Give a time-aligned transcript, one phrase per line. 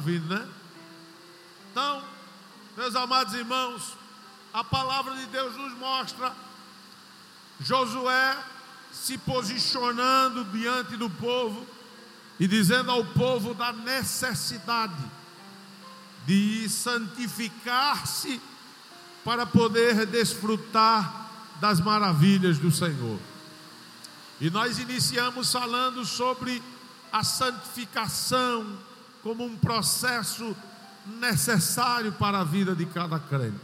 [0.00, 0.48] ouvindo, né?
[1.70, 2.02] Então,
[2.74, 3.94] meus amados irmãos,
[4.52, 6.34] a palavra de Deus nos mostra
[7.60, 8.38] Josué
[8.90, 11.66] se posicionando diante do povo
[12.40, 15.04] e dizendo ao povo da necessidade
[16.26, 18.40] de santificar-se
[19.22, 21.28] para poder desfrutar
[21.60, 23.18] das maravilhas do Senhor.
[24.40, 26.62] E nós iniciamos falando sobre
[27.12, 28.78] a santificação
[29.22, 30.56] como um processo
[31.18, 33.60] necessário para a vida de cada crente.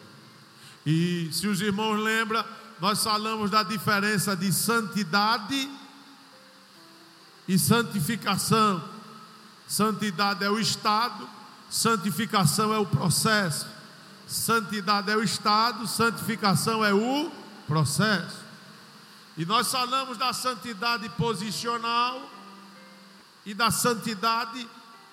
[0.85, 2.45] E se os irmãos lembram,
[2.81, 5.71] nós falamos da diferença de santidade
[7.49, 8.83] e santificação.
[9.67, 11.29] Santidade é o estado,
[11.69, 13.67] santificação é o processo.
[14.27, 17.31] Santidade é o estado, santificação é o
[17.67, 18.45] processo.
[19.37, 22.31] E nós falamos da santidade posicional
[23.45, 24.67] e da santidade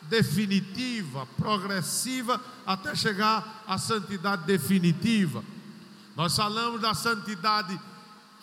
[0.09, 5.43] definitiva, progressiva, até chegar à santidade definitiva.
[6.15, 7.79] Nós falamos da santidade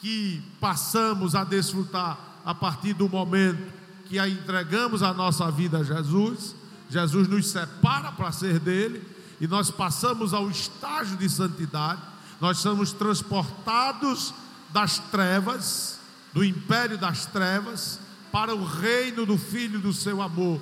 [0.01, 3.73] que passamos a desfrutar a partir do momento
[4.07, 6.57] que a entregamos a nossa vida a Jesus.
[6.89, 9.03] Jesus nos separa para ser dele
[9.41, 12.01] e nós passamos ao estágio de santidade.
[12.41, 14.35] Nós somos transportados
[14.71, 16.01] das trevas,
[16.33, 18.01] do império das trevas,
[18.33, 20.61] para o reino do Filho do seu amor,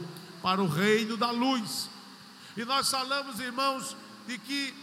[0.48, 1.91] para o reino da luz.
[2.56, 3.94] E nós falamos, irmãos,
[4.27, 4.74] de que,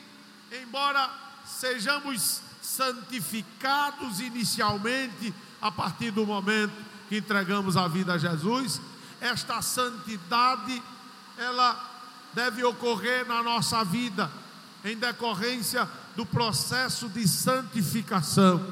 [0.62, 1.10] embora
[1.44, 6.72] sejamos santificados inicialmente, a partir do momento
[7.10, 8.80] que entregamos a vida a Jesus,
[9.20, 10.84] esta santidade,
[11.36, 11.84] ela
[12.32, 14.30] deve ocorrer na nossa vida,
[14.84, 18.72] em decorrência do processo de santificação,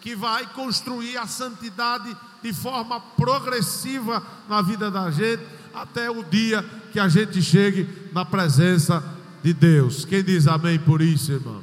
[0.00, 6.64] que vai construir a santidade de forma progressiva na vida da gente, até o dia
[6.92, 9.02] que a gente chegue na presença
[9.42, 10.04] de Deus.
[10.04, 11.62] Quem diz amém por isso, irmão?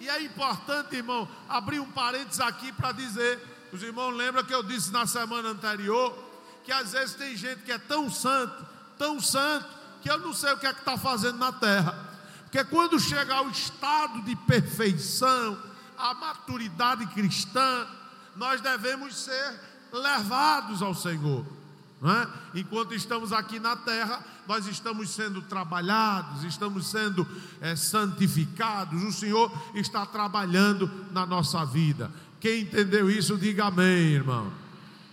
[0.00, 3.38] E é importante, irmão, abrir um parênteses aqui para dizer:
[3.72, 6.16] os irmãos lembram que eu disse na semana anterior,
[6.64, 9.66] que às vezes tem gente que é tão santo, tão santo,
[10.00, 12.08] que eu não sei o que é que está fazendo na terra.
[12.44, 15.58] Porque quando chega ao estado de perfeição,
[15.98, 17.86] a maturidade cristã,
[18.36, 19.60] nós devemos ser
[19.92, 21.44] levados ao Senhor.
[22.00, 22.60] É?
[22.60, 27.26] Enquanto estamos aqui na terra, nós estamos sendo trabalhados, estamos sendo
[27.60, 32.10] é, santificados, o Senhor está trabalhando na nossa vida.
[32.38, 34.52] Quem entendeu isso, diga amém, irmão.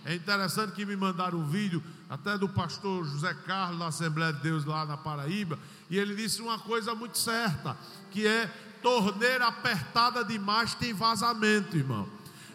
[0.04, 4.40] É interessante que me mandaram um vídeo até do pastor José Carlos da Assembleia de
[4.40, 5.58] Deus lá na Paraíba,
[5.90, 7.76] e ele disse uma coisa muito certa,
[8.12, 8.46] que é
[8.80, 12.08] torneira apertada demais tem vazamento, irmão.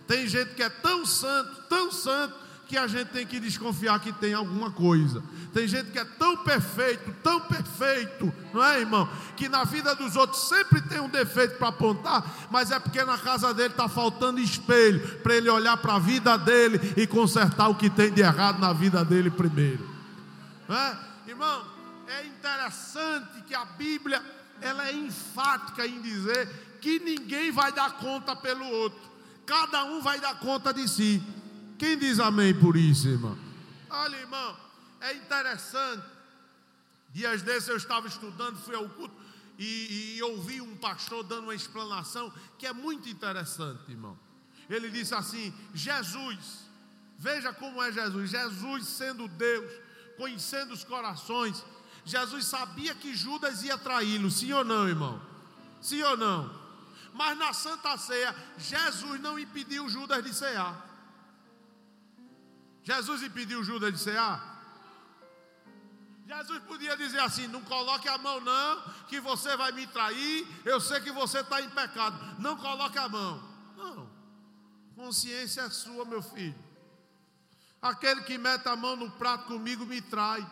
[0.08, 2.34] Tem gente que é tão santo, tão santo,
[2.72, 5.22] que a gente tem que desconfiar que tem alguma coisa.
[5.54, 9.10] Tem gente que é tão perfeito, tão perfeito, não é, irmão?
[9.36, 13.18] Que na vida dos outros sempre tem um defeito para apontar, mas é porque na
[13.18, 17.76] casa dele está faltando espelho para ele olhar para a vida dele e consertar o
[17.76, 19.86] que tem de errado na vida dele primeiro.
[20.66, 20.98] Não é?
[21.28, 21.64] Irmão,
[22.08, 24.24] é interessante que a Bíblia
[24.62, 26.48] ela é enfática em dizer
[26.80, 29.12] que ninguém vai dar conta pelo outro.
[29.46, 31.22] Cada um vai dar conta de si.
[31.82, 33.36] Quem diz amém por isso, irmão?
[33.90, 34.56] Olha, irmão,
[35.00, 36.06] é interessante.
[37.10, 39.16] Dias desses eu estava estudando, fui ao culto
[39.58, 44.16] e, e ouvi um pastor dando uma explanação que é muito interessante, irmão.
[44.70, 46.70] Ele disse assim: Jesus,
[47.18, 48.30] veja como é Jesus.
[48.30, 49.72] Jesus sendo Deus,
[50.18, 51.66] conhecendo os corações,
[52.06, 55.20] Jesus sabia que Judas ia traí-lo, sim ou não, irmão?
[55.82, 56.62] Sim ou não?
[57.12, 60.91] Mas na Santa Ceia, Jesus não impediu Judas de cear.
[62.84, 64.52] Jesus impediu Judas de cear?
[66.26, 70.48] Jesus podia dizer assim: não coloque a mão, não, que você vai me trair.
[70.64, 72.18] Eu sei que você está em pecado.
[72.40, 73.44] Não coloque a mão.
[73.76, 74.10] Não,
[74.96, 76.56] consciência é sua, meu filho.
[77.82, 80.46] Aquele que mete a mão no prato comigo me trai.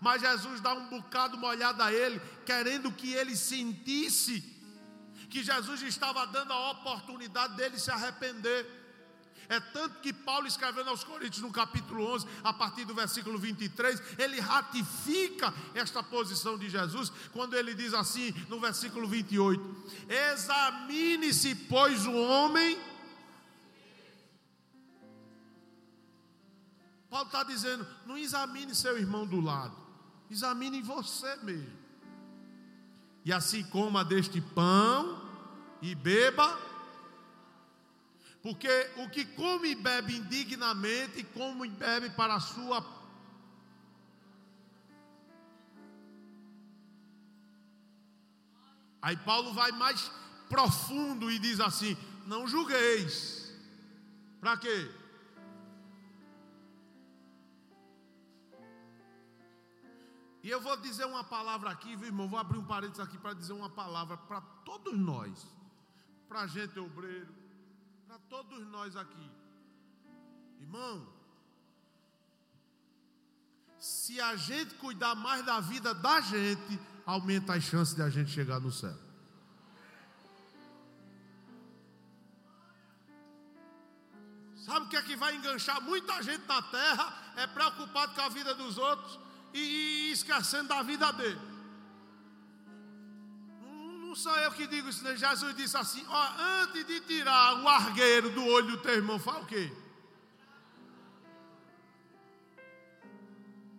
[0.00, 4.40] Mas Jesus dá um bocado molhado a ele, querendo que ele sentisse
[5.30, 8.81] que Jesus estava dando a oportunidade dele se arrepender.
[9.48, 14.00] É tanto que Paulo escrevendo aos Coríntios no capítulo 11, a partir do versículo 23,
[14.18, 19.76] ele ratifica esta posição de Jesus, quando ele diz assim, no versículo 28:
[20.08, 22.78] Examine-se, pois, o homem.
[27.10, 29.76] Paulo está dizendo: não examine seu irmão do lado,
[30.30, 31.82] examine você mesmo.
[33.24, 35.22] E assim coma deste pão
[35.80, 36.58] e beba
[38.42, 42.84] porque o que come e bebe indignamente, come e bebe para a sua.
[49.00, 50.10] Aí Paulo vai mais
[50.48, 51.96] profundo e diz assim:
[52.26, 53.54] Não julgueis.
[54.40, 54.90] Para quê?
[60.42, 62.28] E eu vou dizer uma palavra aqui, viu, irmão?
[62.28, 65.46] Vou abrir um parênteses aqui para dizer uma palavra para todos nós,
[66.28, 67.41] para a gente obreiro,
[68.32, 69.30] todos nós aqui.
[70.58, 71.06] Irmão,
[73.78, 78.30] se a gente cuidar mais da vida da gente, aumenta as chances de a gente
[78.30, 78.96] chegar no céu.
[84.56, 87.34] Sabe o que é que vai enganchar muita gente na terra?
[87.36, 89.20] É preocupado com a vida dos outros
[89.52, 91.51] e, esquecendo da vida dele.
[94.12, 95.16] Não sou eu que digo isso, né?
[95.16, 96.22] Jesus disse assim: ó,
[96.62, 99.72] antes de tirar o argueiro do olho do teu irmão, fala o quê?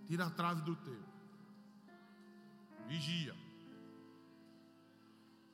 [0.07, 0.99] Tira a trave do teu.
[2.87, 3.35] Vigia.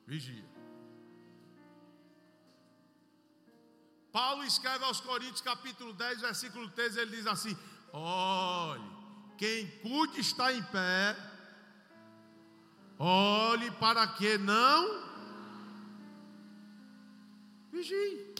[0.06, 0.48] Vigia.
[4.10, 7.54] Paulo escreve aos Coríntios, capítulo 10, versículo 13, ele diz assim:
[7.92, 8.90] Olhe,
[9.36, 11.29] quem cuide está em pé,
[13.02, 15.02] olhe para que não
[17.72, 18.34] vigie,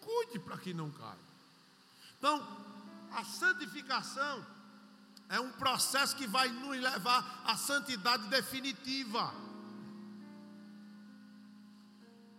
[0.00, 1.18] cuide para que não caia.
[2.18, 2.46] Então,
[3.12, 4.46] a santificação
[5.28, 9.34] é um processo que vai nos levar à santidade definitiva.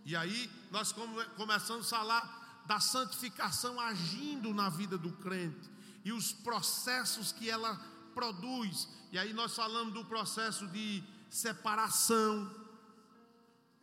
[0.04, 0.92] E aí nós
[1.38, 5.70] começamos a falar da santificação agindo na vida do crente
[6.04, 7.80] e os processos que ela
[8.16, 8.88] produz.
[9.12, 12.50] E aí nós falamos do processo de separação,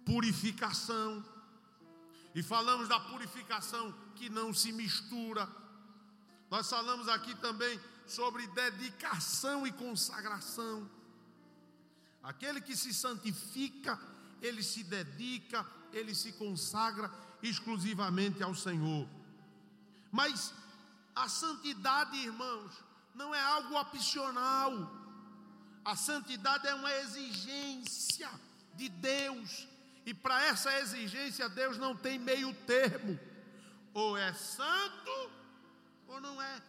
[0.04, 1.22] purificação.
[2.34, 5.48] E falamos da purificação que não se mistura.
[6.50, 10.88] Nós falamos aqui também sobre dedicação e consagração.
[12.22, 14.00] Aquele que se santifica,
[14.40, 19.06] ele se dedica, ele se consagra exclusivamente ao Senhor.
[20.10, 20.54] Mas
[21.14, 22.72] a santidade, irmãos,
[23.14, 24.97] não é algo opcional.
[25.88, 28.28] A santidade é uma exigência
[28.74, 29.66] de Deus.
[30.04, 33.18] E para essa exigência, Deus não tem meio termo.
[33.94, 35.30] Ou é santo
[36.06, 36.62] ou não é.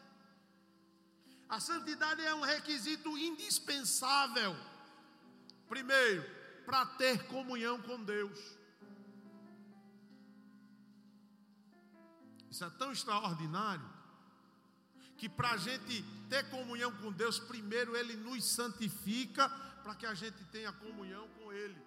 [1.50, 4.56] A santidade é um requisito indispensável.
[5.68, 6.24] Primeiro,
[6.66, 8.40] para ter comunhão com Deus.
[12.50, 13.99] Isso é tão extraordinário
[15.20, 19.50] que para a gente ter comunhão com Deus, primeiro Ele nos santifica
[19.84, 21.82] para que a gente tenha comunhão com Ele.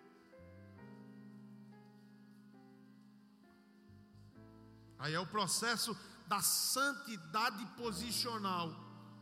[4.99, 5.97] Aí é o processo
[6.29, 8.69] da santidade posicional.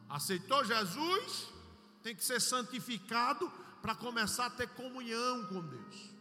[0.09, 1.49] Aceitou Jesus,
[2.03, 6.20] tem que ser santificado para começar a ter comunhão com Deus.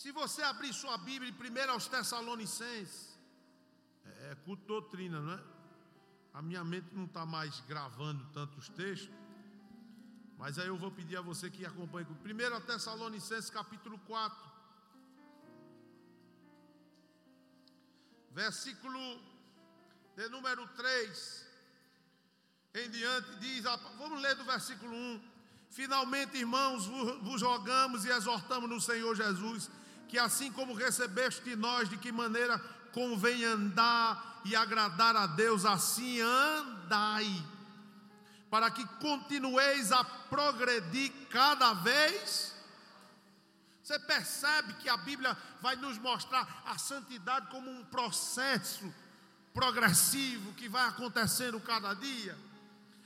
[0.00, 3.18] Se você abrir sua Bíblia primeiro aos Tessalonicenses,
[4.06, 5.40] é, é culto doutrina, não é?
[6.32, 9.14] A minha mente não está mais gravando tantos textos,
[10.38, 12.06] mas aí eu vou pedir a você que acompanhe.
[12.22, 14.50] Primeiro a Tessalonicenses capítulo 4,
[18.30, 19.20] versículo
[20.16, 21.46] de número 3
[22.72, 23.64] em diante, diz,
[23.98, 25.30] vamos ler do versículo 1.
[25.68, 26.86] Finalmente, irmãos,
[27.20, 29.70] vos rogamos e exortamos no Senhor Jesus
[30.10, 32.58] que assim como recebeste de nós, de que maneira
[32.92, 37.46] convém andar e agradar a Deus, assim andai,
[38.50, 42.52] para que continueis a progredir cada vez.
[43.80, 48.92] Você percebe que a Bíblia vai nos mostrar a santidade como um processo
[49.54, 52.36] progressivo que vai acontecendo cada dia.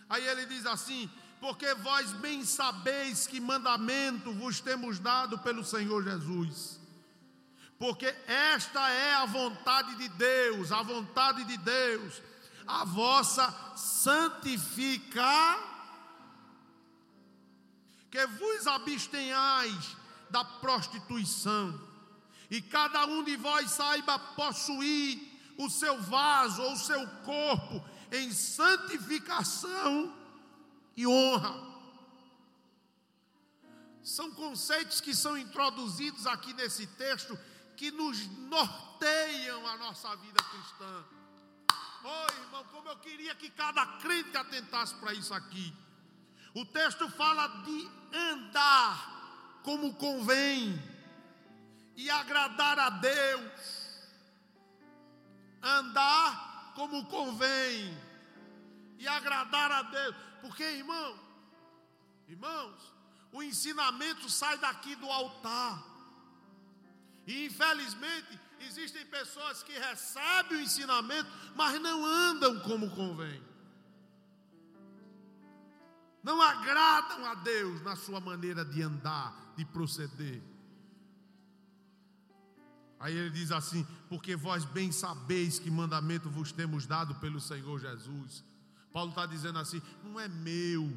[0.09, 6.03] Aí ele diz assim: porque vós bem sabeis que mandamento vos temos dado pelo Senhor
[6.03, 6.83] Jesus
[7.79, 12.23] porque esta é a vontade de Deus, a vontade de Deus,
[12.67, 15.73] a vossa santificar,
[18.11, 19.97] que vos abstenhais
[20.31, 21.81] da prostituição,
[22.51, 28.33] e cada um de vós saiba possuir o seu vaso ou o seu corpo em
[28.33, 30.15] santificação
[30.97, 31.75] e honra.
[34.03, 37.39] São conceitos que são introduzidos aqui nesse texto
[37.85, 41.05] que nos norteiam a nossa vida cristã.
[42.03, 45.71] Oh, irmão, como eu queria que cada crente atentasse para isso aqui.
[46.55, 50.83] O texto fala de andar como convém
[51.95, 53.61] e agradar a Deus.
[55.63, 57.95] Andar como convém
[58.99, 60.17] e agradar a Deus.
[60.41, 61.19] Porque, irmão,
[62.27, 62.81] Irmãos,
[63.31, 65.94] o ensinamento sai daqui do altar.
[67.27, 73.43] E infelizmente existem pessoas que recebem o ensinamento, mas não andam como convém.
[76.23, 80.43] Não agradam a Deus na sua maneira de andar, de proceder.
[82.99, 87.79] Aí ele diz assim: Porque vós bem sabeis que mandamento vos temos dado pelo Senhor
[87.79, 88.43] Jesus.
[88.91, 90.91] Paulo está dizendo assim: Não é meu,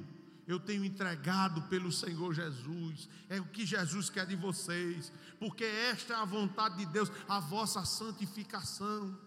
[0.48, 6.13] eu tenho entregado pelo Senhor Jesus, é o que Jesus quer de vocês, porque esta
[6.13, 9.26] é a vontade de Deus, a vossa santificação.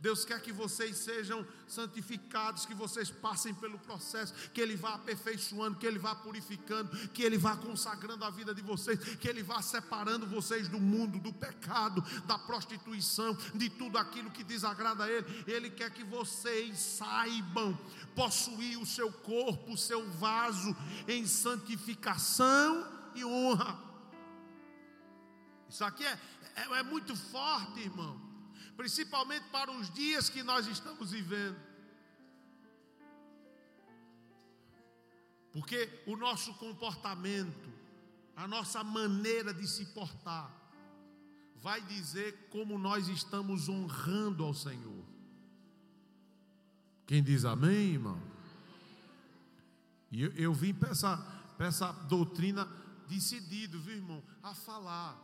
[0.00, 5.76] Deus quer que vocês sejam santificados, que vocês passem pelo processo, que Ele vá aperfeiçoando,
[5.76, 9.60] que Ele vá purificando, que Ele vá consagrando a vida de vocês, que Ele vá
[9.60, 15.26] separando vocês do mundo, do pecado, da prostituição, de tudo aquilo que desagrada a Ele.
[15.48, 17.76] Ele quer que vocês saibam
[18.14, 20.76] possuir o seu corpo, o seu vaso
[21.08, 22.86] em santificação
[23.16, 23.76] e honra.
[25.68, 26.18] Isso aqui é,
[26.54, 28.27] é, é muito forte, irmão
[28.78, 31.58] principalmente para os dias que nós estamos vivendo.
[35.52, 37.68] Porque o nosso comportamento,
[38.36, 40.48] a nossa maneira de se portar,
[41.56, 45.04] vai dizer como nós estamos honrando ao Senhor.
[47.04, 48.22] Quem diz amém, irmão?
[50.12, 51.16] E eu, eu vim para essa,
[51.56, 52.64] para essa doutrina
[53.08, 55.18] decidido, viu, irmão, a falar.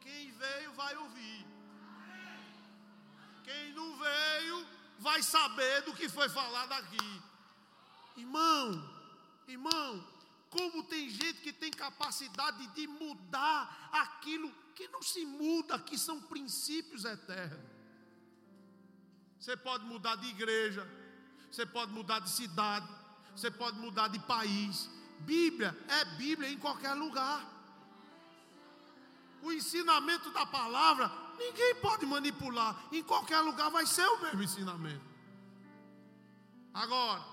[0.00, 1.55] Quem veio vai ouvir.
[3.46, 4.66] Quem não veio
[4.98, 7.22] vai saber do que foi falado aqui.
[8.16, 8.64] Irmão,
[9.46, 10.04] irmão,
[10.50, 16.20] como tem gente que tem capacidade de mudar aquilo que não se muda, que são
[16.20, 17.64] princípios eternos.
[19.38, 20.84] Você pode mudar de igreja,
[21.50, 22.88] você pode mudar de cidade,
[23.34, 24.90] você pode mudar de país.
[25.20, 27.46] Bíblia é Bíblia em qualquer lugar.
[29.40, 32.88] O ensinamento da palavra Ninguém pode manipular.
[32.92, 35.04] Em qualquer lugar vai ser o mesmo ensinamento.
[36.72, 37.24] Agora,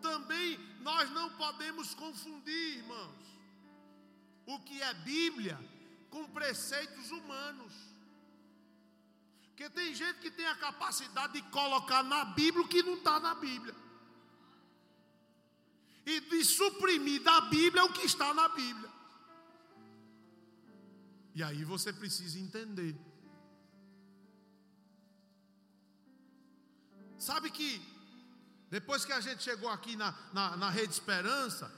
[0.00, 3.26] também nós não podemos confundir, irmãos,
[4.46, 5.58] o que é Bíblia
[6.10, 7.72] com preceitos humanos.
[9.60, 13.20] Porque tem gente que tem a capacidade de colocar na Bíblia o que não está
[13.20, 13.74] na Bíblia.
[16.06, 18.90] E de suprimir da Bíblia o que está na Bíblia.
[21.34, 22.96] E aí você precisa entender.
[27.18, 27.80] Sabe que,
[28.70, 31.70] depois que a gente chegou aqui na, na, na Rede Esperança,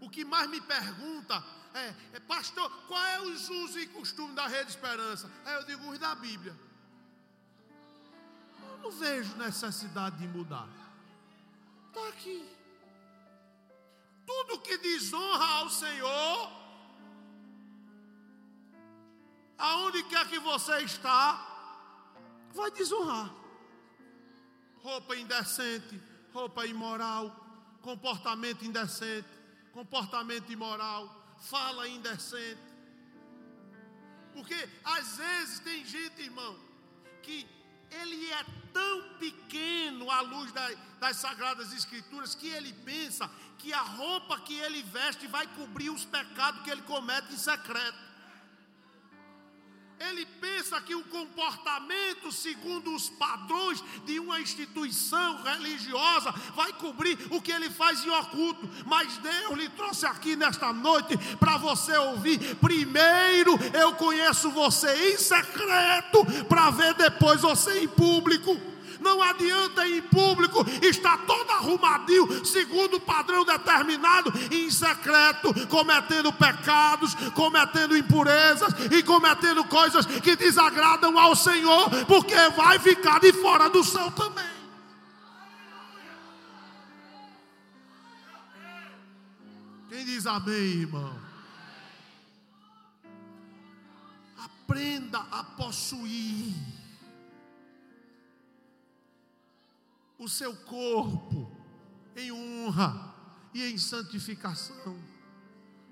[0.00, 1.42] o que mais me pergunta
[1.74, 5.30] é, é, pastor, qual é os usos e costumes da Rede Esperança?
[5.44, 6.54] Aí eu digo os da Bíblia.
[8.68, 10.68] Eu não vejo necessidade de mudar.
[11.88, 12.46] Está aqui.
[14.26, 16.61] Tudo que desonra ao Senhor
[19.62, 21.22] aonde quer que você está,
[22.52, 23.32] vai desonrar.
[24.82, 26.02] Roupa indecente,
[26.34, 27.24] roupa imoral,
[27.80, 29.28] comportamento indecente,
[29.72, 31.02] comportamento imoral,
[31.38, 32.60] fala indecente.
[34.32, 36.58] Porque às vezes tem gente, irmão,
[37.22, 37.46] que
[37.88, 43.82] ele é tão pequeno à luz das, das Sagradas Escrituras que ele pensa que a
[43.82, 48.11] roupa que ele veste vai cobrir os pecados que ele comete em secreto.
[50.10, 57.40] Ele pensa que o comportamento segundo os padrões de uma instituição religiosa vai cobrir o
[57.40, 62.56] que ele faz em oculto, mas Deus lhe trouxe aqui nesta noite para você ouvir.
[62.56, 68.71] Primeiro eu conheço você em secreto, para ver depois você em público.
[69.02, 76.32] Não adianta ir em público, está todo arrumadinho, segundo o padrão determinado, em secreto, cometendo
[76.32, 83.68] pecados, cometendo impurezas e cometendo coisas que desagradam ao Senhor, porque vai ficar de fora
[83.68, 84.52] do céu também.
[89.88, 91.14] Quem diz amém, irmão?
[94.38, 96.54] Aprenda a possuir
[100.22, 101.50] o seu corpo
[102.16, 103.12] em honra
[103.52, 104.96] e em santificação.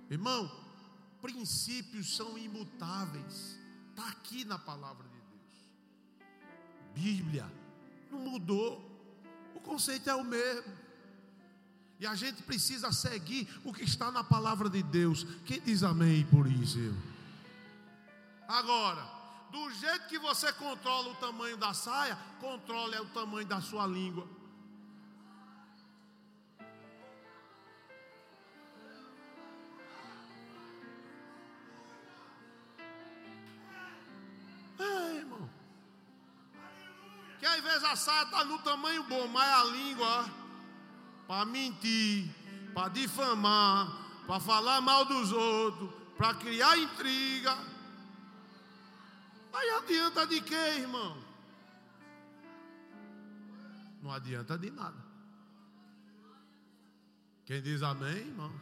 [0.08, 0.50] Irmão,
[1.20, 3.58] princípios são imutáveis.
[3.90, 6.24] Está aqui na palavra de Deus.
[6.94, 7.52] Bíblia
[8.10, 8.88] não mudou.
[9.54, 10.72] O conceito é o mesmo.
[11.98, 15.26] E a gente precisa seguir o que está na palavra de Deus.
[15.44, 16.94] Quem diz amém por isso?
[18.46, 19.19] Agora,
[19.50, 24.26] do jeito que você controla o tamanho da saia, controle o tamanho da sua língua.
[34.78, 35.50] É, irmão.
[37.38, 40.30] Que às vezes a saia está no tamanho bom, mas a língua,
[41.26, 42.30] para mentir,
[42.72, 43.88] para difamar,
[44.26, 47.69] para falar mal dos outros, para criar intriga.
[49.52, 51.22] Aí adianta de quê, irmão?
[54.02, 55.10] Não adianta de nada.
[57.44, 58.52] Quem diz amém, irmão?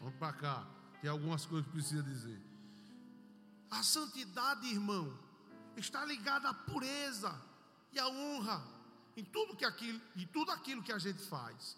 [0.00, 0.66] Vamos para cá.
[1.00, 2.40] Tem algumas coisas que precisa dizer.
[3.70, 5.16] A santidade, irmão,
[5.76, 7.34] está ligada à pureza
[7.92, 8.62] e à honra
[9.16, 11.76] em tudo que aquilo, em tudo aquilo que a gente faz.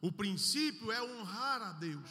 [0.00, 2.10] O princípio é honrar a Deus.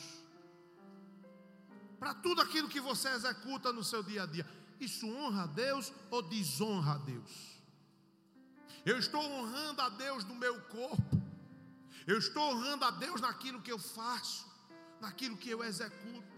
[2.00, 4.46] Para tudo aquilo que você executa no seu dia a dia,
[4.80, 7.56] isso honra a Deus ou desonra a Deus?
[8.86, 11.22] Eu estou honrando a Deus no meu corpo.
[12.06, 14.46] Eu estou honrando a Deus naquilo que eu faço,
[15.02, 16.36] naquilo que eu executo.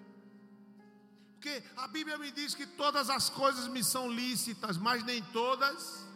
[1.34, 6.08] Porque a Bíblia me diz que todas as coisas me são lícitas, mas nem todas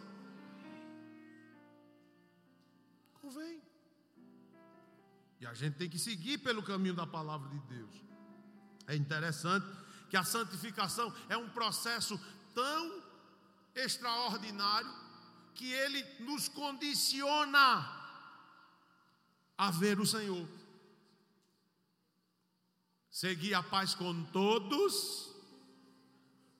[3.20, 3.62] convém.
[5.40, 7.94] E a gente tem que seguir pelo caminho da palavra de Deus.
[8.86, 9.66] É interessante
[10.12, 12.20] que a santificação é um processo
[12.54, 13.02] tão
[13.74, 14.92] extraordinário
[15.54, 17.66] que ele nos condiciona
[19.56, 20.46] a ver o Senhor.
[23.10, 25.34] Seguir a paz com todos.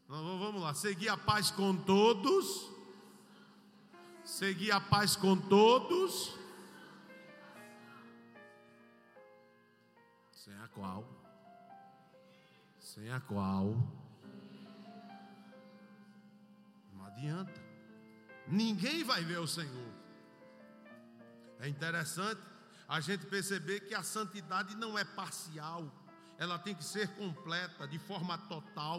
[0.08, 2.70] Vamos lá, seguir a paz com todos.
[4.24, 6.34] Seguir a paz com todos.
[10.30, 11.21] Sem a qual.
[12.94, 13.76] Sem a qual.
[16.94, 17.60] Não adianta.
[18.46, 19.92] Ninguém vai ver o Senhor.
[21.58, 22.40] É interessante
[22.88, 25.90] a gente perceber que a santidade não é parcial
[26.42, 28.98] ela tem que ser completa, de forma total.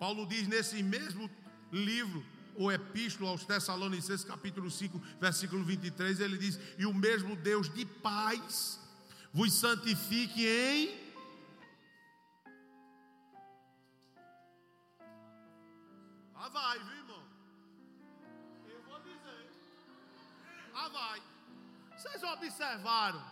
[0.00, 1.30] Paulo diz nesse mesmo
[1.70, 2.24] livro,
[2.56, 7.84] o Epístola aos Tessalonicenses, capítulo 5, versículo 23, ele diz: E o mesmo Deus de
[7.84, 8.80] paz
[9.34, 11.01] vos santifique em.
[16.52, 17.24] Vai, viu, irmão?
[18.68, 19.50] Eu vou dizer.
[20.74, 21.22] Ah, vai.
[21.96, 23.24] Vocês observaram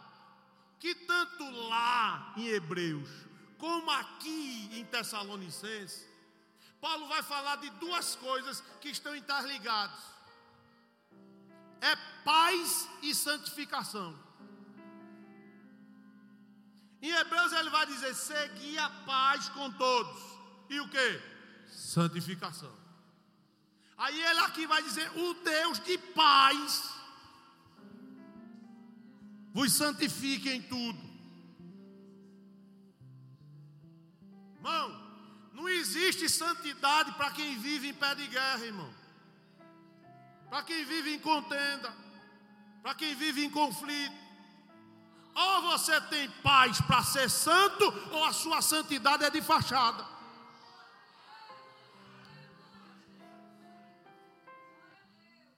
[0.78, 3.08] que tanto lá em Hebreus
[3.58, 6.08] como aqui em Tessalonicenses,
[6.80, 10.00] Paulo vai falar de duas coisas que estão interligadas:
[11.80, 14.18] é paz e santificação.
[17.02, 20.22] Em Hebreus ele vai dizer: seguir a paz com todos.
[20.70, 21.20] E o que?
[21.66, 22.79] Santificação.
[24.04, 26.90] Aí ele aqui vai dizer: o Deus de paz
[29.52, 31.10] vos santifique em tudo
[34.60, 34.88] Irmão,
[35.54, 38.94] não existe santidade para quem vive em pé de guerra, irmão.
[40.50, 41.90] Para quem vive em contenda,
[42.82, 44.14] para quem vive em conflito.
[45.34, 50.04] Ou você tem paz para ser santo, ou a sua santidade é de fachada.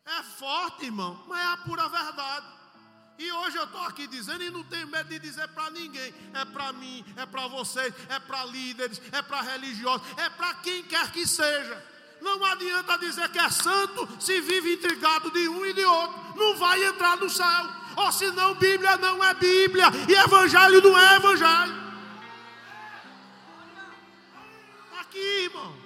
[0.04, 2.46] É forte, irmão, mas é a pura verdade.
[3.18, 6.12] E hoje eu estou aqui dizendo e não tenho medo de dizer para ninguém.
[6.34, 10.82] É para mim, é para vocês, é para líderes, é para religiosos, é para quem
[10.82, 11.92] quer que seja.
[12.20, 16.36] Não adianta dizer que é santo se vive intrigado de um e de outro.
[16.36, 17.68] Não vai entrar no céu.
[17.96, 21.82] Ou senão Bíblia não é Bíblia e Evangelho não é Evangelho.
[25.00, 25.81] Aqui, irmão.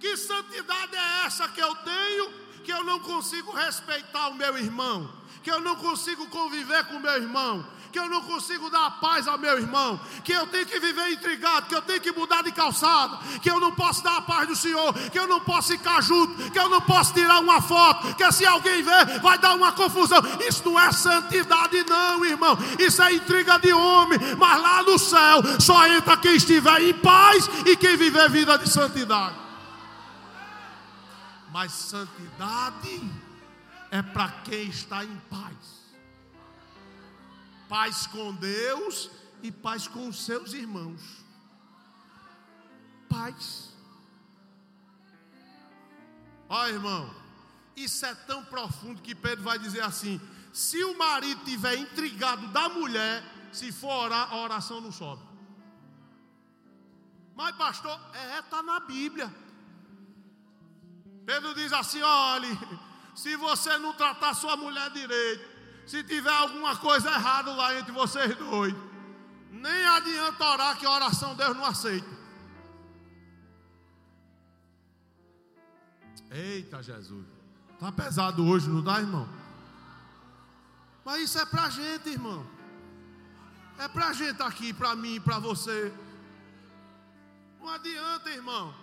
[0.00, 5.18] Que santidade é essa que eu tenho que eu não consigo respeitar o meu irmão?
[5.42, 9.38] que eu não consigo conviver com meu irmão, que eu não consigo dar paz ao
[9.38, 13.18] meu irmão, que eu tenho que viver intrigado, que eu tenho que mudar de calçada,
[13.40, 16.50] que eu não posso dar a paz do Senhor, que eu não posso ficar junto,
[16.50, 20.18] que eu não posso tirar uma foto, que se alguém ver vai dar uma confusão.
[20.46, 22.58] Isso não é santidade, não, irmão.
[22.78, 27.48] Isso é intriga de homem, mas lá no céu só entra quem estiver em paz
[27.64, 29.47] e quem viver vida de santidade.
[31.50, 33.00] Mas santidade
[33.90, 35.78] é para quem está em paz.
[37.68, 39.10] Paz com Deus
[39.42, 41.00] e paz com os seus irmãos.
[43.08, 43.74] Paz.
[46.48, 47.14] Ó irmão,
[47.76, 50.20] isso é tão profundo que Pedro vai dizer assim:
[50.52, 55.22] se o marido tiver intrigado da mulher, se for orar, a oração não sobe.
[57.34, 59.32] Mas, pastor, é, está na Bíblia.
[61.28, 62.58] Pedro diz assim: olhe,
[63.14, 65.46] se você não tratar sua mulher direito,
[65.86, 68.74] se tiver alguma coisa errada lá entre vocês dois,
[69.50, 72.08] nem adianta orar que a oração Deus não aceita.
[76.30, 77.26] Eita Jesus.
[77.74, 79.28] Está pesado hoje, não dá, irmão?
[81.04, 82.46] Mas isso é para a gente, irmão.
[83.78, 85.92] É para a gente aqui, para mim, para você.
[87.60, 88.74] Não adianta, irmão.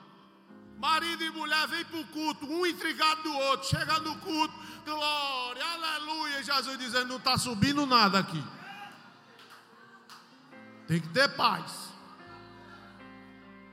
[0.78, 3.70] Marido e mulher vêm para o culto, um intrigado do outro.
[3.70, 6.44] Chega no culto, glória, aleluia.
[6.44, 8.44] Jesus dizendo: não está subindo nada aqui.
[10.88, 11.86] Tem que ter paz.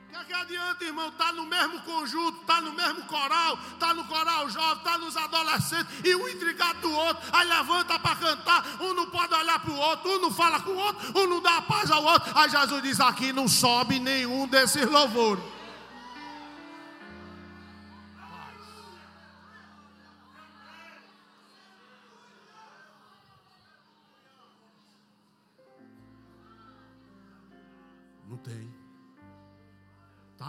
[0.09, 1.09] O que, é que adianta, irmão?
[1.09, 5.93] Está no mesmo conjunto, está no mesmo coral, está no coral jovem, está nos adolescentes,
[6.05, 9.77] e um intrigado do outro, aí levanta para cantar, um não pode olhar para o
[9.77, 12.31] outro, um não fala com o outro, um não dá paz ao outro.
[12.39, 15.43] Aí Jesus diz: aqui não sobe nenhum desses louvores.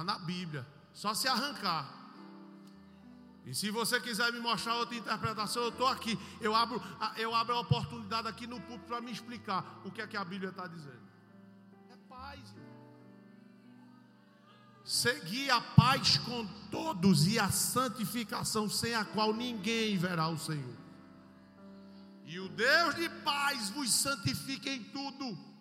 [0.03, 0.65] Na Bíblia.
[0.93, 2.01] Só se arrancar.
[3.45, 6.17] E se você quiser me mostrar outra interpretação, eu estou aqui.
[6.39, 6.81] Eu abro,
[7.17, 10.23] eu abro a oportunidade aqui no púlpito para me explicar o que é que a
[10.23, 11.03] Bíblia está dizendo.
[11.91, 12.39] É paz.
[14.85, 20.77] Seguir a paz com todos e a santificação, sem a qual ninguém verá o Senhor.
[22.25, 25.53] E o Deus de paz vos santifique em tudo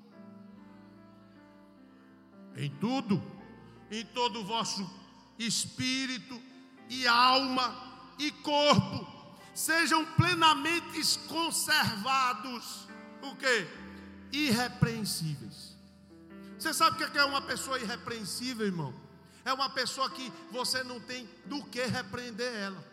[2.56, 3.22] em tudo,
[3.92, 4.90] em todo o vosso
[5.38, 6.40] espírito
[6.88, 9.06] e alma e corpo,
[9.54, 12.88] sejam plenamente conservados,
[13.22, 13.68] o que?
[14.32, 15.76] Irrepreensíveis.
[16.58, 18.94] Você sabe o que é uma pessoa irrepreensível, irmão?
[19.44, 22.92] É uma pessoa que você não tem do que repreender ela.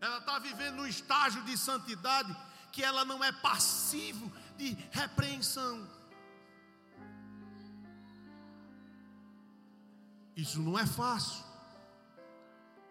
[0.00, 2.36] Ela está vivendo um estágio de santidade
[2.72, 5.88] que ela não é passivo de repreensão.
[10.36, 11.44] Isso não é fácil.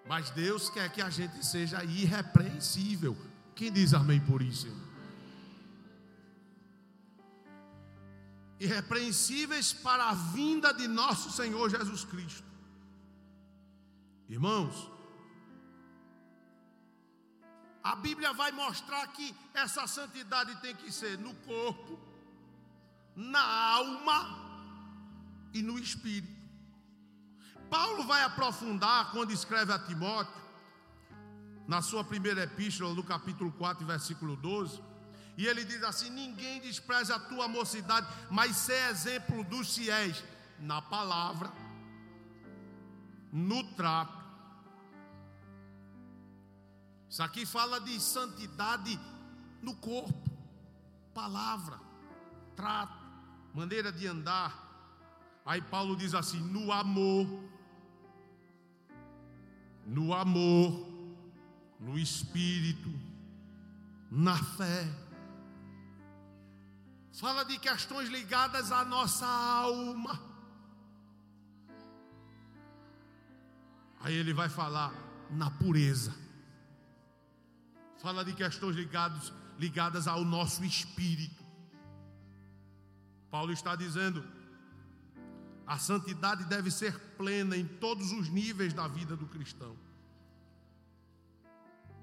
[0.08, 3.17] Mas Deus quer que a gente seja irrepreensível.
[3.56, 4.67] Quem diz amém por isso?
[8.60, 12.43] Irrepreensíveis para a vinda de nosso Senhor Jesus Cristo.
[14.30, 14.89] Irmãos,
[17.84, 21.99] a Bíblia vai mostrar que essa santidade tem que ser no corpo,
[23.15, 24.39] na alma
[25.54, 26.40] e no espírito.
[27.71, 30.39] Paulo vai aprofundar quando escreve a Timóteo,
[31.67, 34.79] na sua primeira epístola, no capítulo 4, versículo 12,
[35.38, 40.23] e ele diz assim: Ninguém despreza a tua mocidade, mas sê exemplo dos fiéis
[40.60, 41.51] na palavra,
[43.31, 44.21] no trato
[47.12, 48.97] isso aqui fala de santidade
[49.62, 50.31] no corpo,
[51.13, 51.77] palavra,
[52.55, 52.97] trato,
[53.53, 54.55] maneira de andar.
[55.45, 57.27] Aí Paulo diz assim: no amor,
[59.86, 60.88] no amor,
[61.80, 62.89] no espírito,
[64.10, 64.88] na fé.
[67.13, 70.20] Fala de questões ligadas à nossa alma.
[74.00, 74.94] Aí ele vai falar
[75.30, 76.22] na pureza
[78.02, 81.44] fala de questões ligadas, ligadas ao nosso espírito.
[83.30, 84.26] Paulo está dizendo:
[85.71, 89.73] a santidade deve ser plena em todos os níveis da vida do cristão.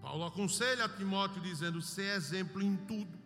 [0.01, 3.19] Paulo aconselha a Timóteo dizendo: ser exemplo em tudo.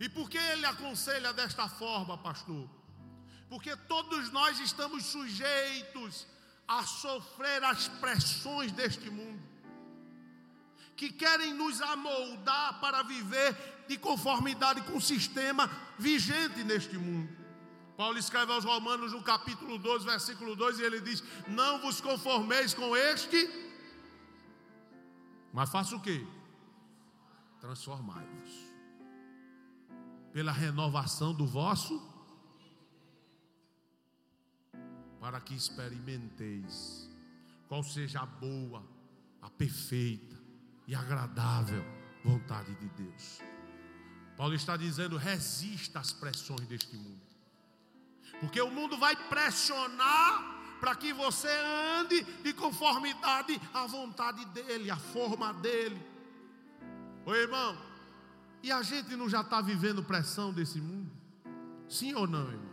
[0.00, 2.68] E por que ele aconselha desta forma, pastor?
[3.48, 6.26] Porque todos nós estamos sujeitos
[6.66, 9.40] a sofrer as pressões deste mundo
[10.96, 17.37] que querem nos amoldar para viver de conformidade com o sistema vigente neste mundo.
[17.98, 22.72] Paulo escreve aos Romanos no capítulo 12, versículo 2, e ele diz: Não vos conformeis
[22.72, 23.50] com este,
[25.52, 26.24] mas faça o que?
[27.60, 28.52] Transformai-vos
[30.32, 32.00] pela renovação do vosso,
[35.18, 37.10] para que experimenteis
[37.66, 38.80] qual seja a boa,
[39.42, 40.36] a perfeita
[40.86, 41.84] e agradável
[42.24, 43.40] vontade de Deus.
[44.36, 47.27] Paulo está dizendo: resista às pressões deste mundo,
[48.40, 51.48] porque o mundo vai pressionar para que você
[51.98, 56.00] ande de conformidade à vontade dEle, à forma dEle.
[57.26, 57.76] Oi, irmão,
[58.62, 61.10] e a gente não já está vivendo pressão desse mundo?
[61.88, 62.68] Sim ou não, irmão?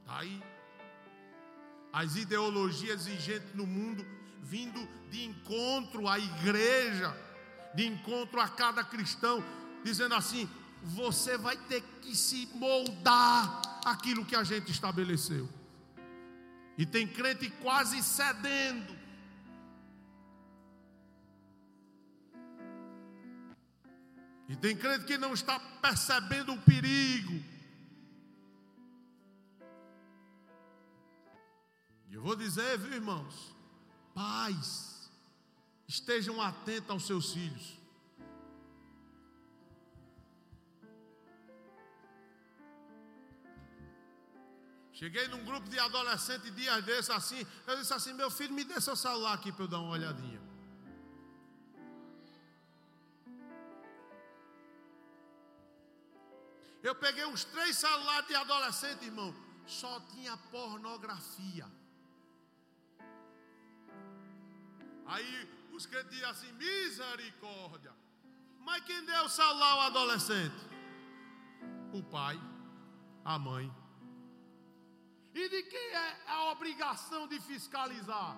[0.00, 0.42] Está aí.
[1.92, 4.06] As ideologias exigentes no mundo
[4.42, 7.16] vindo de encontro à igreja,
[7.74, 9.42] de encontro a cada cristão,
[9.84, 10.48] dizendo assim:
[10.82, 15.48] você vai ter que se moldar aquilo que a gente estabeleceu.
[16.76, 18.98] E tem crente quase cedendo.
[24.48, 27.44] E tem crente que não está percebendo o perigo.
[32.08, 33.54] E eu vou dizer, viu, irmãos?
[34.12, 35.08] Pais,
[35.86, 37.79] estejam atentos aos seus filhos.
[45.00, 47.46] Cheguei num grupo de adolescentes dias desses assim.
[47.66, 50.38] Eu disse assim: meu filho, me dê seu celular aqui para eu dar uma olhadinha.
[56.82, 59.34] Eu peguei uns três celulares de adolescente, irmão.
[59.66, 61.66] Só tinha pornografia.
[65.06, 65.32] Aí
[65.72, 67.94] os crentes diziam assim: misericórdia.
[68.58, 70.62] Mas quem deu o celular ao adolescente?
[71.90, 72.38] O pai,
[73.24, 73.79] a mãe.
[75.34, 78.36] E de quem é a obrigação de fiscalizar?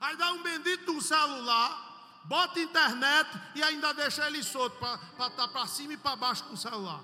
[0.00, 5.48] Aí dá um bendito celular, bota internet e ainda deixa ele solto para estar tá
[5.48, 7.02] para cima e para baixo com o celular.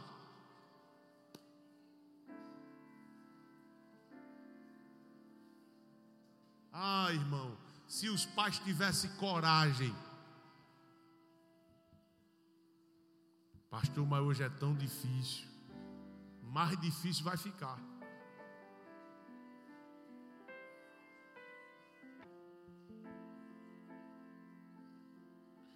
[6.73, 9.95] Ah, irmão, se os pais tivessem coragem.
[13.69, 15.58] Pastor, mas hoje é tão difícil
[16.49, 17.79] mais difícil vai ficar.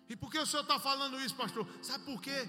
[0.09, 1.67] E por que o senhor está falando isso, pastor?
[1.81, 2.49] Sabe por quê?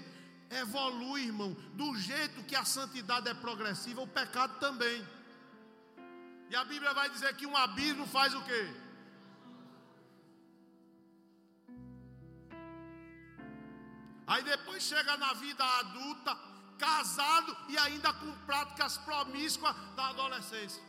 [0.50, 1.54] Evolui, irmão.
[1.74, 5.06] Do jeito que a santidade é progressiva, o pecado também.
[6.50, 8.64] E a Bíblia vai dizer que um abismo faz o quê?
[14.26, 16.36] Aí depois chega na vida adulta,
[16.78, 20.82] casado e ainda com práticas promíscuas da adolescência.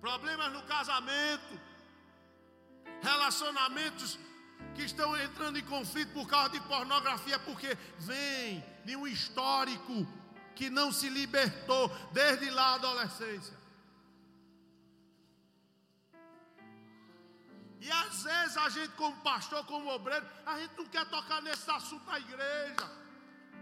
[0.00, 1.60] Problemas no casamento,
[3.00, 4.18] relacionamentos
[4.74, 10.06] que estão entrando em conflito por causa de pornografia, porque vem de um histórico
[10.54, 13.56] que não se libertou desde lá a adolescência.
[17.80, 21.68] E às vezes a gente, como pastor, como obreiro, a gente não quer tocar nesse
[21.68, 23.01] assunto na igreja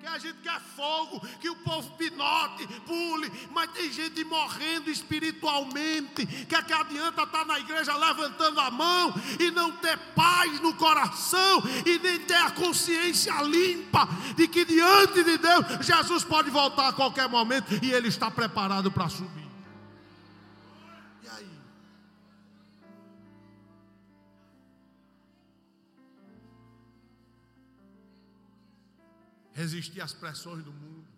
[0.00, 6.26] que a gente quer fogo, que o povo pinote, pule, mas tem gente morrendo espiritualmente.
[6.46, 10.74] Que é que adianta estar na igreja levantando a mão e não ter paz no
[10.74, 16.88] coração e nem ter a consciência limpa de que diante de Deus Jesus pode voltar
[16.88, 19.39] a qualquer momento e Ele está preparado para subir.
[29.60, 31.08] Resistir às pressões do mundo.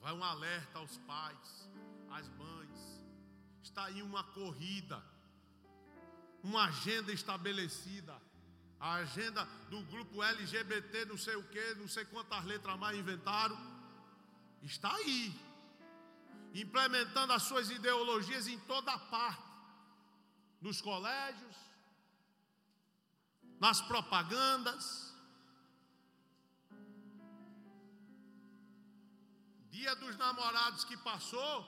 [0.00, 1.68] Vai um alerta aos pais,
[2.10, 2.78] às mães.
[3.62, 5.02] Está aí uma corrida,
[6.42, 8.16] uma agenda estabelecida.
[8.78, 13.58] A agenda do grupo LGBT, não sei o que, não sei quantas letras mais inventaram.
[14.62, 15.38] Está aí,
[16.54, 19.50] implementando as suas ideologias em toda parte,
[20.62, 21.56] nos colégios,
[23.58, 25.09] nas propagandas
[29.70, 31.66] dia dos namorados que passou,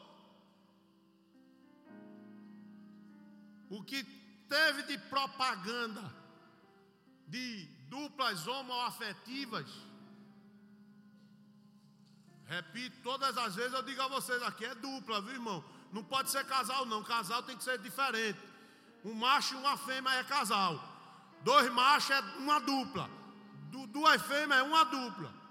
[3.71, 4.05] o que
[4.49, 6.03] teve de propaganda
[7.27, 9.71] de duplas homoafetivas,
[12.47, 15.65] repito, todas as vezes eu digo a vocês aqui, é dupla, viu irmão?
[15.93, 17.03] Não pode ser casal, não.
[17.03, 18.39] Casal tem que ser diferente.
[19.05, 20.83] Um macho e uma fêmea é casal.
[21.43, 23.11] Dois machos é uma dupla.
[23.89, 25.42] duas fêmeas é uma dupla.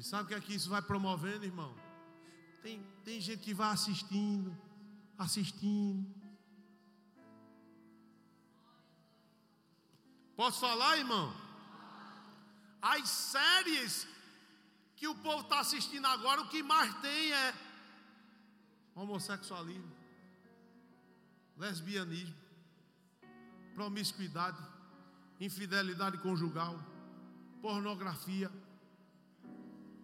[0.00, 1.76] E sabe o que é que isso vai promovendo, irmão?
[2.62, 4.56] Tem, tem gente que vai assistindo,
[5.18, 6.08] assistindo.
[10.34, 11.26] Posso falar, irmão?
[12.80, 14.08] As séries
[14.96, 17.54] que o povo está assistindo agora, o que mais tem é
[18.94, 19.94] homossexualismo,
[21.58, 22.40] lesbianismo,
[23.74, 24.66] promiscuidade,
[25.38, 26.82] infidelidade conjugal,
[27.60, 28.50] pornografia.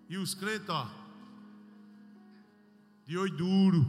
[0.09, 0.89] E os crentes, ó,
[3.05, 3.85] de oi duro.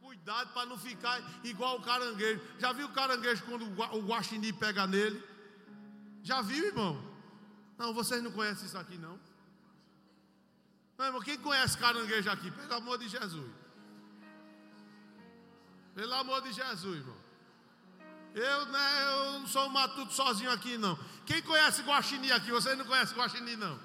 [0.00, 2.40] Cuidado para não ficar igual o caranguejo.
[2.58, 5.22] Já viu o caranguejo quando o guaxinim pega nele?
[6.22, 7.02] Já viu, irmão?
[7.78, 9.18] Não, vocês não conhecem isso aqui, não.
[10.98, 12.50] Meu irmão, quem conhece caranguejo aqui?
[12.50, 13.50] Pelo amor de Jesus.
[15.94, 17.19] Pelo amor de Jesus, irmão.
[18.34, 20.96] Eu, né, eu não sou um matuto sozinho aqui, não.
[21.26, 22.50] Quem conhece guaxinim aqui?
[22.52, 23.78] Você não conhece guaxinim, não?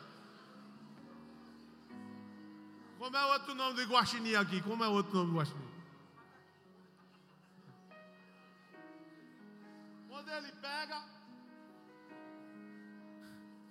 [2.99, 4.61] Como é o outro nome de guaxinim aqui?
[4.61, 5.71] Como é o outro nome de guaxinim?
[10.09, 11.03] Quando ele pega...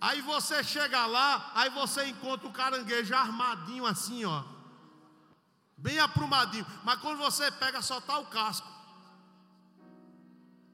[0.00, 4.42] Aí você chega lá, aí você encontra o caranguejo armadinho assim, ó.
[5.78, 6.66] Bem aprumadinho.
[6.82, 8.73] Mas quando você pega, só está o casco.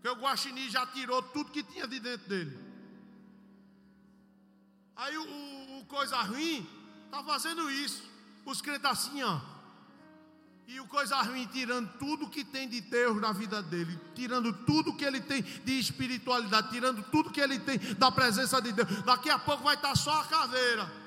[0.01, 2.59] Porque o guaxinim já tirou tudo que tinha de dentro dele.
[4.97, 6.67] Aí o, o, coisa ruim
[7.05, 8.03] está fazendo isso.
[8.47, 9.41] Os crentes assim, ó.
[10.67, 14.95] E o coisa ruim tirando tudo que tem de Deus na vida dele, tirando tudo
[14.95, 19.03] que ele tem de espiritualidade, tirando tudo que ele tem da presença de Deus.
[19.03, 21.00] Daqui a pouco vai estar só a caveira.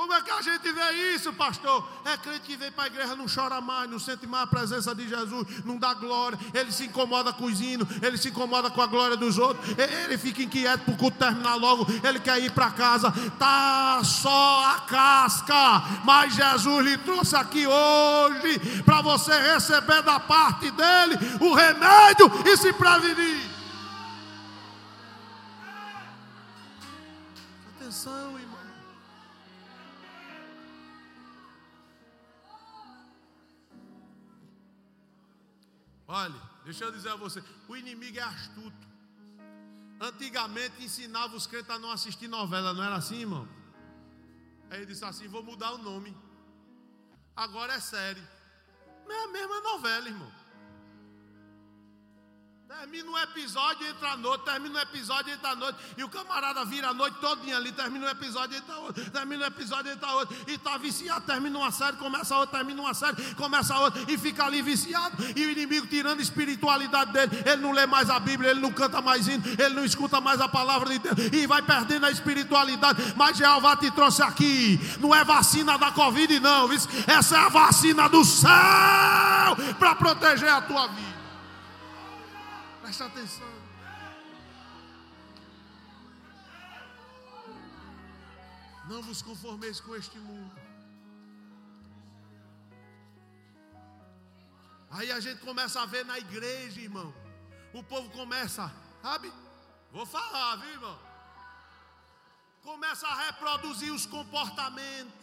[0.00, 1.86] Como é que a gente vê isso, pastor?
[2.06, 4.94] É crente que vem para a igreja, não chora mais, não sente mais a presença
[4.94, 8.80] de Jesus, não dá glória, ele se incomoda com os hinos, ele se incomoda com
[8.80, 12.50] a glória dos outros, ele fica inquieto para o culto terminar logo, ele quer ir
[12.50, 20.02] para casa, tá só a casca, mas Jesus lhe trouxe aqui hoje para você receber
[20.02, 23.50] da parte dele o remédio e se prevenir.
[27.76, 28.69] Atenção, irmão.
[36.12, 38.88] Olha, deixa eu dizer a você: o inimigo é astuto.
[40.00, 43.48] Antigamente ensinava os crentes a não assistir novela, não era assim, irmão?
[44.68, 46.16] Aí ele disse assim: vou mudar o nome.
[47.36, 48.22] Agora é série.
[49.06, 50.32] Não é a mesma novela, irmão.
[52.70, 56.64] Termina um episódio, entra a noite, termina um episódio, entra a noite, e o camarada
[56.64, 60.36] vira a noite todinha ali, termina um episódio, entra outro, termina um episódio, entra outro,
[60.46, 64.44] e está viciado, termina uma série, começa outra, termina uma série, começa outra, e fica
[64.44, 68.52] ali viciado, e o inimigo tirando a espiritualidade dele, ele não lê mais a Bíblia,
[68.52, 71.62] ele não canta mais hino, ele não escuta mais a palavra de Deus, e vai
[71.62, 77.36] perdendo a espiritualidade, mas Jeová te trouxe aqui, não é vacina da Covid não, essa
[77.36, 81.09] é a vacina do céu, para proteger a tua vida.
[82.90, 83.46] Presta atenção.
[88.88, 90.60] Não vos conformeis com este mundo.
[94.90, 97.14] Aí a gente começa a ver na igreja, irmão.
[97.72, 98.68] O povo começa,
[99.00, 99.32] sabe?
[99.92, 100.98] Vou falar, viu, irmão?
[102.64, 105.14] Começa a reproduzir os comportamentos.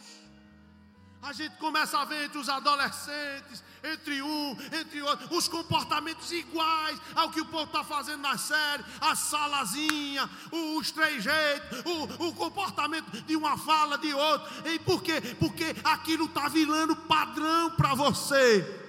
[1.22, 6.98] A gente começa a ver entre os adolescentes, entre um, entre outro, os comportamentos iguais
[7.14, 13.10] ao que o povo está fazendo na série, a salazinha, os trejeitos, o, o comportamento
[13.22, 14.68] de uma fala de outro.
[14.68, 15.20] E por quê?
[15.40, 18.87] Porque aquilo está virando padrão para você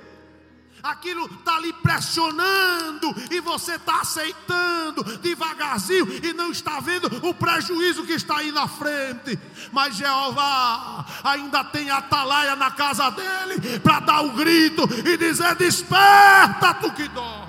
[0.83, 8.05] aquilo está lhe pressionando e você está aceitando devagarzinho e não está vendo o prejuízo
[8.05, 9.37] que está aí na frente.
[9.71, 15.55] Mas Jeová ainda tem atalaia na casa dele para dar o um grito e dizer:
[15.55, 17.48] Desperta, tu que dormes.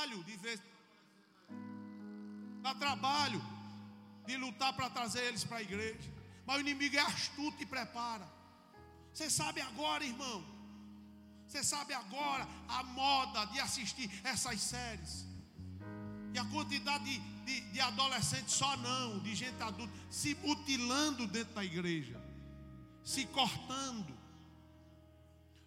[0.00, 0.60] Trabalho de ver,
[2.62, 3.42] dá trabalho
[4.26, 6.10] de lutar para trazer eles para a igreja.
[6.46, 8.26] Mas o inimigo é astuto e prepara.
[9.12, 10.44] Você sabe agora, irmão.
[11.46, 15.26] Você sabe agora a moda de assistir essas séries.
[16.32, 21.54] E a quantidade de, de, de adolescentes, só não, de gente adulta, se mutilando dentro
[21.54, 22.18] da igreja,
[23.04, 24.16] se cortando.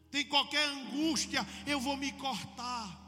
[0.10, 3.03] Tem qualquer angústia, eu vou me cortar.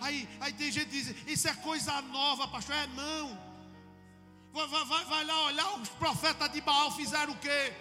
[0.00, 2.74] Aí, aí tem gente que diz: Isso é coisa nova, pastor.
[2.74, 3.48] É não.
[4.52, 7.72] Vai, vai, vai lá olhar, os profetas de Baal fizeram o quê?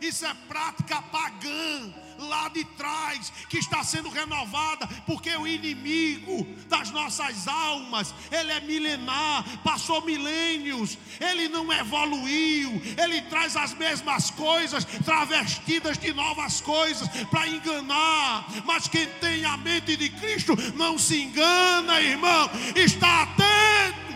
[0.00, 6.90] Isso é prática pagã lá de trás que está sendo renovada, porque o inimigo das
[6.90, 14.84] nossas almas, ele é milenar, passou milênios, ele não evoluiu, ele traz as mesmas coisas
[15.04, 18.46] travestidas de novas coisas para enganar.
[18.64, 24.09] Mas quem tem a mente de Cristo não se engana, irmão, está atento.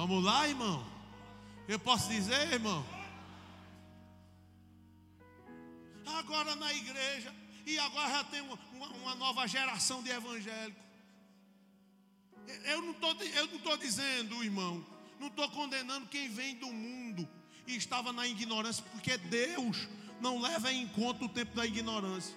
[0.00, 0.82] Vamos lá, irmão?
[1.68, 2.82] Eu posso dizer, irmão?
[6.06, 7.30] Agora na igreja,
[7.66, 8.58] e agora já tem uma,
[8.94, 10.82] uma, nova geração de evangélicos.
[12.64, 14.82] Eu não estou dizendo, irmão,
[15.18, 17.28] não estou condenando quem vem do mundo
[17.66, 19.86] e estava na ignorância, porque Deus
[20.18, 22.34] não leva em conta o tempo da ignorância.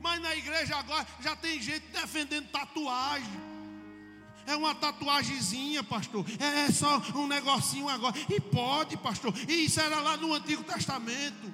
[0.00, 3.53] Mas na igreja agora já tem gente defendendo tatuagem.
[4.46, 6.24] É uma tatuagemzinha, pastor.
[6.38, 8.14] É só um negocinho agora.
[8.28, 9.34] E pode, pastor.
[9.48, 11.52] E isso era lá no Antigo Testamento.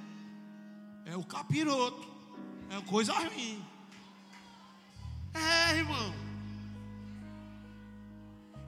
[1.05, 2.09] É o capiroto.
[2.71, 3.65] É coisa ruim.
[5.35, 6.15] É, irmão.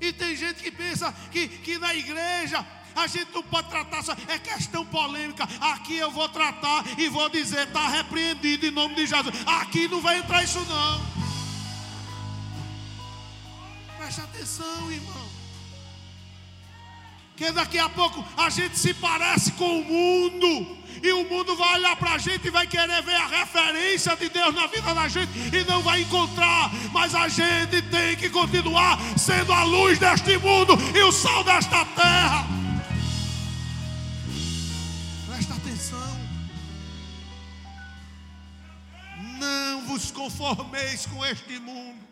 [0.00, 4.38] E tem gente que pensa que, que na igreja a gente não pode tratar é
[4.38, 5.44] questão polêmica.
[5.60, 9.34] Aqui eu vou tratar e vou dizer, está repreendido em nome de Jesus.
[9.46, 11.11] Aqui não vai entrar isso não.
[14.12, 15.26] Preste atenção, irmão.
[17.34, 20.76] Que daqui a pouco a gente se parece com o mundo.
[21.02, 24.28] E o mundo vai olhar para a gente e vai querer ver a referência de
[24.28, 26.70] Deus na vida da gente e não vai encontrar.
[26.92, 31.82] Mas a gente tem que continuar sendo a luz deste mundo e o sal desta
[31.86, 32.46] terra.
[35.26, 36.20] Presta atenção.
[39.38, 42.11] Não vos conformeis com este mundo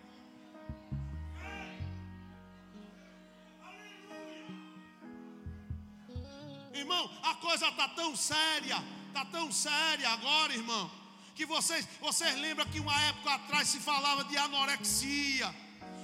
[6.73, 10.91] Irmão, a coisa está tão séria, está tão séria agora, irmão,
[11.35, 15.53] que vocês, vocês lembram que uma época atrás se falava de anorexia,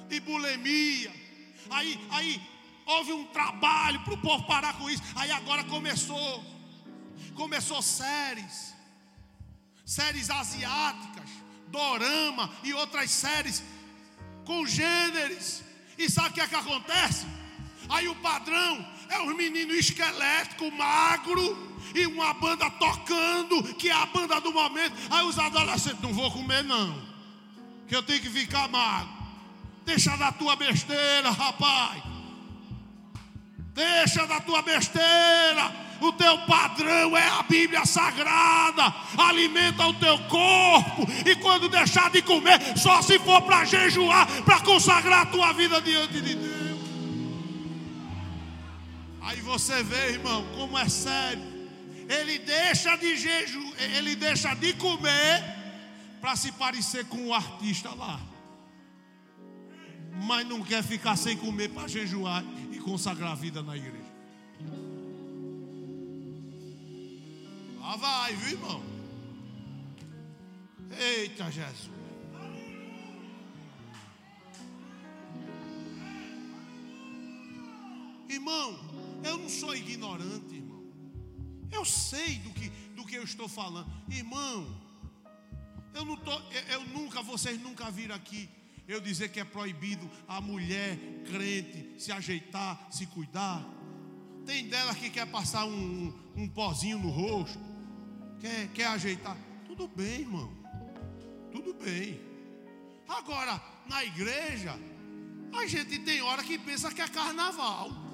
[0.08, 1.12] de bulimia.
[1.70, 2.42] Aí, aí
[2.84, 5.02] houve um trabalho para o povo parar com isso.
[5.14, 6.44] Aí agora começou,
[7.34, 8.74] começou séries,
[9.84, 11.28] séries asiáticas,
[11.68, 13.62] dorama e outras séries
[14.44, 15.62] com gêneros.
[15.98, 17.26] E sabe o que é que acontece?
[17.88, 24.06] Aí o padrão é os meninos esqueléticos, magro, e uma banda tocando, que é a
[24.06, 24.94] banda do momento.
[25.10, 27.02] Aí os adolescentes, não vou comer não,
[27.86, 29.16] que eu tenho que ficar magro.
[29.84, 32.02] Deixa da tua besteira, rapaz.
[33.72, 35.86] Deixa da tua besteira.
[36.00, 38.94] O teu padrão é a Bíblia Sagrada.
[39.16, 41.06] Alimenta o teu corpo.
[41.24, 45.80] E quando deixar de comer, só se for para jejuar, para consagrar a tua vida
[45.80, 46.65] diante de Deus.
[49.26, 51.42] Aí você vê, irmão, como é sério.
[52.08, 55.42] Ele deixa de jejum, ele deixa de comer
[56.20, 58.20] para se parecer com o artista lá.
[60.22, 63.96] Mas não quer ficar sem comer para jejuar e consagrar a vida na igreja.
[67.80, 68.82] Lá vai, viu, irmão?
[70.96, 71.90] Eita, Jesus.
[78.28, 78.78] Irmão,
[79.26, 80.84] eu não sou ignorante, irmão.
[81.70, 83.90] Eu sei do que, do que eu estou falando.
[84.08, 84.66] Irmão,
[85.94, 88.48] eu, não tô, eu, eu nunca, vocês nunca viram aqui
[88.88, 93.64] eu dizer que é proibido a mulher crente se ajeitar, se cuidar.
[94.44, 97.58] Tem dela que quer passar um, um, pozinho no rosto,
[98.38, 99.36] quer, quer ajeitar.
[99.66, 100.52] Tudo bem, irmão.
[101.50, 102.20] Tudo bem.
[103.08, 104.78] Agora, na igreja,
[105.52, 108.05] a gente tem hora que pensa que é carnaval.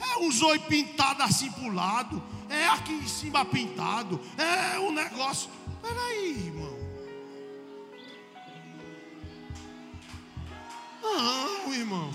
[0.00, 2.22] É um zóio pintado assim para o lado.
[2.48, 4.20] É aqui em cima pintado.
[4.36, 5.50] É um negócio.
[5.82, 6.78] Peraí, irmão.
[11.02, 12.10] Não, irmão.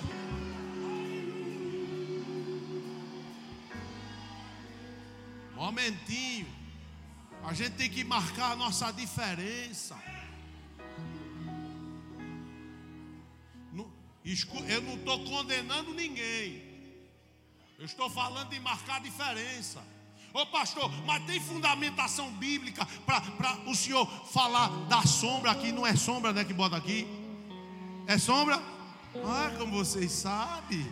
[5.56, 6.48] Momentinho.
[7.44, 9.96] A gente tem que marcar a nossa diferença.
[14.68, 16.65] Eu não estou condenando ninguém.
[17.78, 19.84] Eu estou falando de marcar diferença.
[20.34, 25.72] Ô pastor, mas tem fundamentação bíblica para o senhor falar da sombra aqui?
[25.72, 26.44] Não é sombra, né?
[26.44, 27.08] Que bota aqui?
[28.08, 28.62] É sombra?
[29.26, 30.86] Ah, como vocês sabem.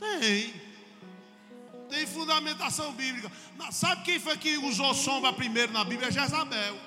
[0.00, 0.54] Tem.
[1.90, 3.30] Tem fundamentação bíblica.
[3.70, 6.08] Sabe quem foi que usou sombra primeiro na Bíblia?
[6.08, 6.78] É Jezabel.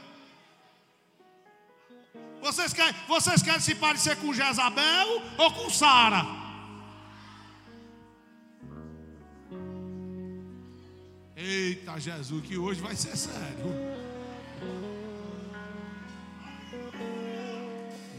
[2.41, 6.25] Vocês querem, vocês querem se parecer com Jezabel ou com Sara?
[11.35, 13.65] Eita Jesus, que hoje vai ser sério.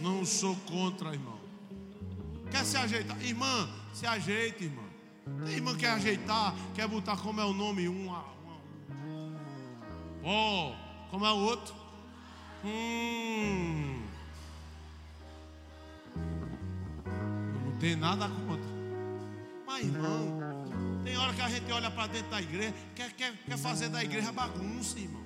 [0.01, 1.41] Não sou contra, irmão.
[2.51, 3.21] Quer se ajeitar?
[3.23, 4.83] Irmã, se ajeite, irmã.
[5.45, 8.09] Tem irmã que quer ajeitar, quer botar como é o nome um.
[10.25, 10.73] Oh,
[11.11, 11.75] como é o outro?
[12.65, 14.12] Hum.
[17.83, 18.73] Tem nada contra.
[19.67, 23.59] Mas, irmão, Tem hora que a gente olha para dentro da igreja, quer, quer, quer
[23.59, 25.21] fazer da igreja bagunça, irmão.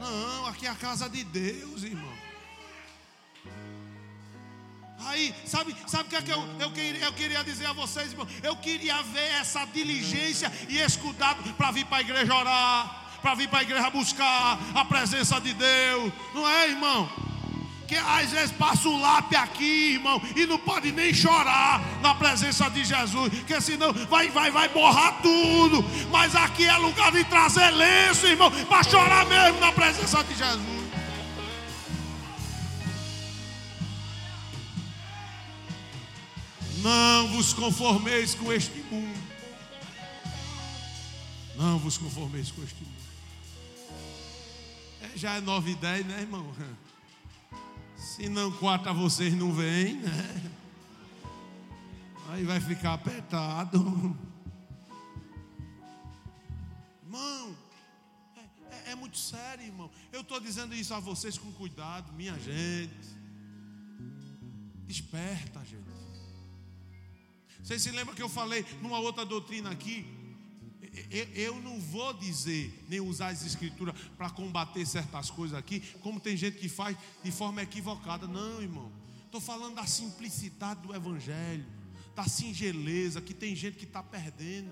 [0.00, 2.12] Não, aqui é a casa de Deus, irmão.
[5.06, 8.12] Aí, sabe, sabe o que, é que eu, eu, queria, eu queria dizer a vocês,
[8.12, 8.28] irmão?
[8.44, 13.34] Eu queria ver essa diligência e esse cuidado para vir para a igreja orar, para
[13.34, 17.33] vir para a igreja buscar a presença de Deus, não é, irmão?
[17.86, 22.68] Que às vezes passa o lápis aqui, irmão, e não pode nem chorar na presença
[22.70, 25.84] de Jesus, porque senão vai, vai, vai borrar tudo.
[26.10, 30.84] Mas aqui é lugar de trazer lenço, irmão, para chorar mesmo na presença de Jesus.
[36.84, 39.18] Não vos conformeis com este mundo.
[41.56, 42.94] Não vos conformeis com este mundo.
[45.00, 46.46] É, já é nove e dez, né, irmão?
[48.04, 50.52] Se não quatro vocês não vêm, né?
[52.28, 53.78] Aí vai ficar apertado.
[57.02, 57.56] Irmão,
[58.36, 58.40] é,
[58.88, 59.90] é, é muito sério, irmão.
[60.12, 63.08] Eu estou dizendo isso a vocês com cuidado, minha gente.
[64.86, 65.84] Desperta, gente.
[67.62, 70.04] Vocês se lembram que eu falei numa outra doutrina aqui?
[71.34, 76.36] Eu não vou dizer, nem usar as escrituras para combater certas coisas aqui, como tem
[76.36, 78.26] gente que faz de forma equivocada.
[78.26, 78.92] Não, irmão.
[79.24, 81.66] Estou falando da simplicidade do Evangelho,
[82.14, 84.70] da singeleza, que tem gente que está perdendo.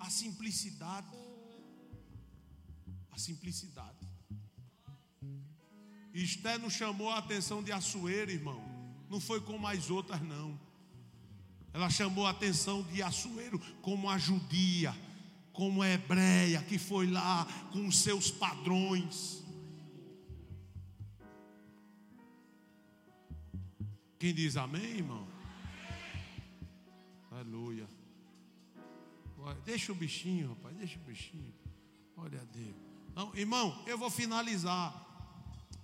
[0.00, 1.06] A simplicidade.
[3.10, 4.08] A simplicidade.
[6.14, 8.62] Esté nos chamou a atenção de Açoeira, irmão.
[9.10, 10.58] Não foi como as outras, não.
[11.72, 14.94] Ela chamou a atenção de Assuero como a judia,
[15.52, 19.42] como a hebreia, que foi lá com os seus padrões.
[24.18, 25.26] Quem diz amém, irmão?
[27.30, 27.88] Aleluia.
[29.64, 31.52] Deixa o bichinho, rapaz, deixa o bichinho.
[32.16, 32.76] Olha a Deus.
[33.14, 34.94] Não, irmão, eu vou finalizar.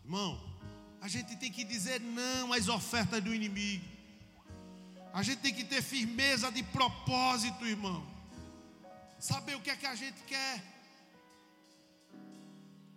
[0.05, 0.41] Irmão,
[1.01, 3.97] a gente tem que dizer não às ofertas do inimigo.
[5.13, 8.07] A gente tem que ter firmeza de propósito, irmão.
[9.19, 10.63] Saber o que é que a gente quer.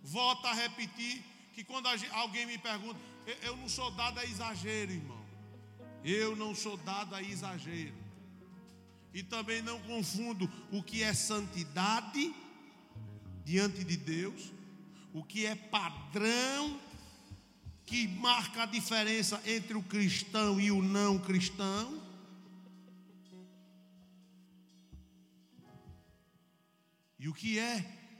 [0.02, 4.24] Volta a repetir que quando gente, alguém me pergunta, eu, eu não sou dado a
[4.24, 5.22] exagero, irmão.
[6.04, 7.94] Eu não sou dado a exagero.
[9.14, 12.34] E também não confundo o que é santidade
[13.44, 14.52] diante de Deus,
[15.12, 16.80] o que é padrão
[17.84, 22.01] que marca a diferença entre o cristão e o não cristão.
[27.22, 27.74] E o que é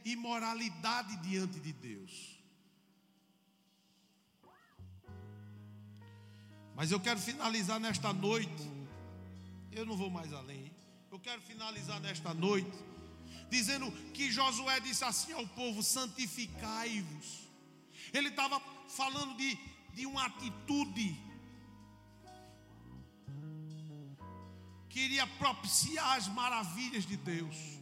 [0.04, 2.38] imoralidade diante de Deus.
[6.76, 8.62] Mas eu quero finalizar nesta noite.
[9.72, 10.70] Eu não vou mais além.
[11.10, 12.78] Eu quero finalizar nesta noite
[13.50, 17.50] dizendo que Josué disse assim ao povo: santificai-vos.
[18.12, 19.58] Ele estava falando de,
[19.94, 21.20] de uma atitude
[24.88, 27.81] que iria propiciar as maravilhas de Deus.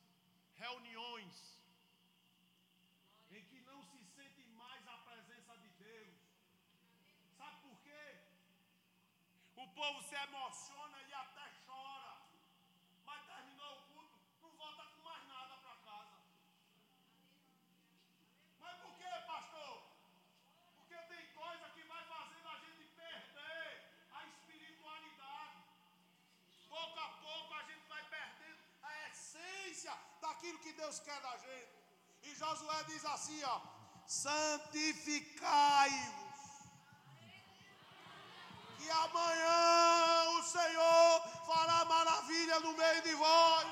[0.61, 1.37] reuniões,
[3.35, 6.17] em que não se sente mais a presença de Deus.
[7.37, 8.03] Sabe por quê?
[9.55, 12.13] O povo se emociona e até chora,
[13.07, 16.19] mas terminou o culto, não volta com mais nada para casa.
[18.59, 19.75] Mas por quê, pastor?
[20.77, 23.67] Porque tem coisa que vai fazendo a gente perder
[24.19, 25.63] a espiritualidade.
[26.69, 28.61] Pouco a pouco a gente vai perdendo
[29.09, 30.10] essência
[30.41, 31.71] daquilo que Deus quer da gente.
[32.23, 33.61] E Josué diz assim, ó:
[34.07, 36.31] santificai-vos.
[38.79, 43.67] Que amanhã o Senhor fará maravilha no meio de vós.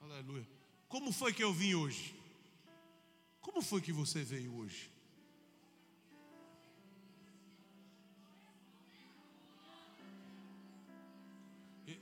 [0.00, 0.48] Aleluia.
[0.88, 2.13] Como foi que eu vim hoje?
[3.64, 4.94] Foi que você veio hoje?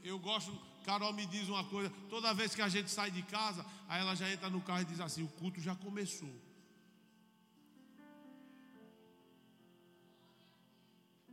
[0.04, 0.52] eu gosto,
[0.84, 4.14] Carol me diz uma coisa, toda vez que a gente sai de casa, aí ela
[4.14, 6.34] já entra no carro e diz assim: o culto já começou.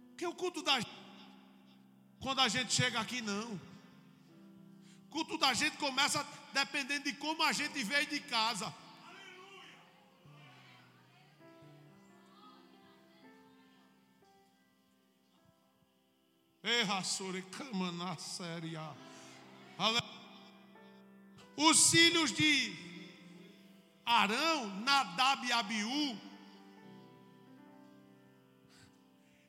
[0.09, 0.79] Porque o culto da
[2.19, 3.59] quando a gente chega aqui, não.
[5.05, 8.73] O culto da gente começa dependendo de como a gente veio de casa.
[21.55, 22.73] Os filhos de
[24.05, 26.19] Arão, Nadab e Abiú,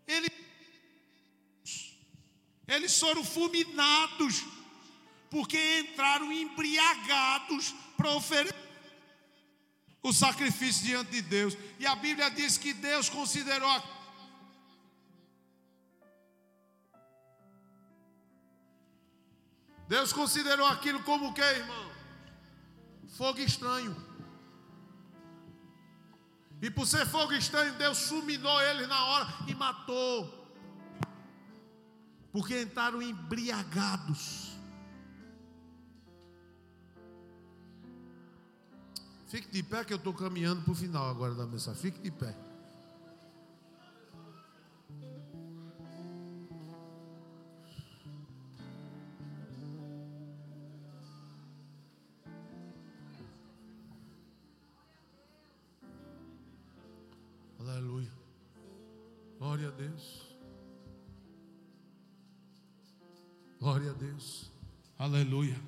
[0.06, 0.30] eles,
[2.66, 4.44] eles foram fulminados,
[5.30, 8.56] porque entraram embriagados para oferecer
[10.02, 11.56] o sacrifício diante de Deus.
[11.78, 13.99] E a Bíblia diz que Deus considerou a
[19.90, 21.90] Deus considerou aquilo como o que, irmão?
[23.08, 23.96] Fogo estranho.
[26.62, 30.48] E por ser fogo estranho, Deus fulminou eles na hora e matou.
[32.30, 34.52] Porque entraram embriagados.
[39.26, 41.82] Fique de pé que eu estou caminhando para o final agora da mensagem.
[41.82, 42.32] Fique de pé.
[63.58, 64.50] Glória a Deus.
[64.98, 65.60] Aleluia.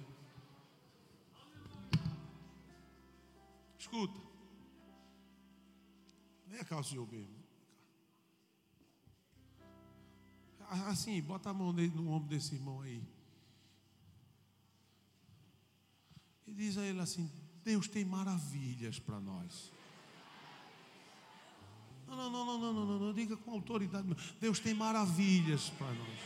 [3.79, 4.21] Escuta.
[6.47, 7.43] Vem cá o senhor mesmo.
[10.87, 13.03] Assim, bota a mão no ombro desse irmão aí.
[16.47, 17.31] E diz a ele assim:
[17.63, 19.71] Deus tem maravilhas para nós.
[22.13, 24.07] Não, não, não, não, não, não, não, diga com autoridade.
[24.39, 26.19] Deus tem maravilhas para nós.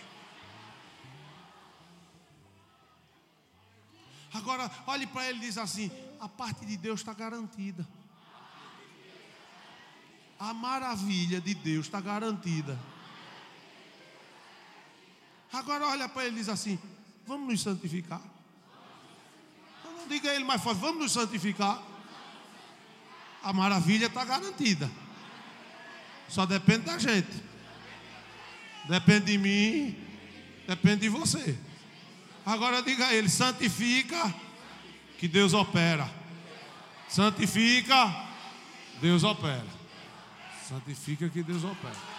[4.35, 7.87] Agora, olhe para ele e diz assim: a parte de Deus está garantida.
[10.41, 12.77] A maravilha de Deus está garantida.
[15.53, 16.81] Agora olha para ele e diz assim:
[17.25, 18.23] vamos nos santificar.
[19.85, 21.81] Não diga ele mais forte, vamos nos santificar.
[23.41, 24.91] A maravilha está garantida.
[26.29, 27.31] Só depende da gente.
[28.89, 29.97] Depende de mim,
[30.67, 31.59] depende de você.
[32.45, 34.35] Agora diga a ele: santifica,
[35.19, 36.09] que Deus opera.
[37.09, 38.29] Santifica,
[39.01, 39.67] Deus opera.
[40.69, 42.16] Santifica que Deus opera.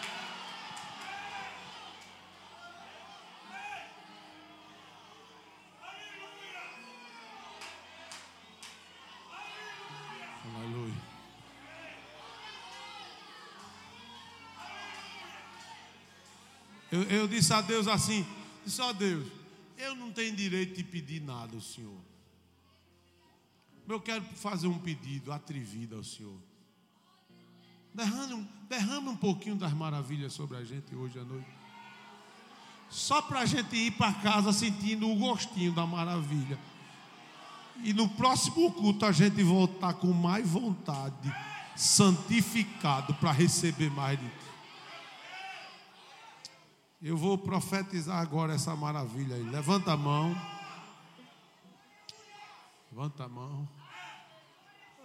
[16.98, 18.26] Eu, eu disse a Deus assim:
[18.66, 19.28] disse Deus,
[19.78, 22.02] eu não tenho direito de pedir nada ao Senhor.
[23.88, 26.38] Eu quero fazer um pedido atrevido ao Senhor.
[27.94, 31.48] Derrame, derrame um pouquinho das maravilhas sobre a gente hoje à noite.
[32.90, 36.60] Só para a gente ir para casa sentindo o gostinho da maravilha.
[37.84, 41.34] E no próximo culto a gente voltar com mais vontade,
[41.76, 44.47] santificado para receber mais de ti.
[47.02, 49.44] Eu vou profetizar agora essa maravilha aí.
[49.44, 50.36] Levanta a mão.
[52.92, 53.70] Levanta a mão.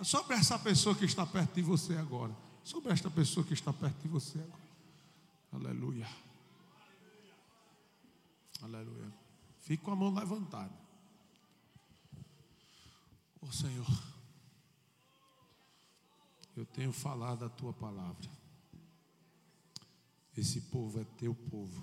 [0.02, 2.34] Sobre essa pessoa que está perto de você agora.
[2.64, 4.62] Sobre esta pessoa que está perto de você agora.
[5.52, 6.08] Aleluia.
[8.62, 9.12] Aleluia.
[9.60, 10.72] Fique com a mão levantada.
[13.40, 13.86] Ô oh, Senhor,
[16.56, 18.41] eu tenho falado a tua palavra.
[20.36, 21.82] Esse povo é teu povo.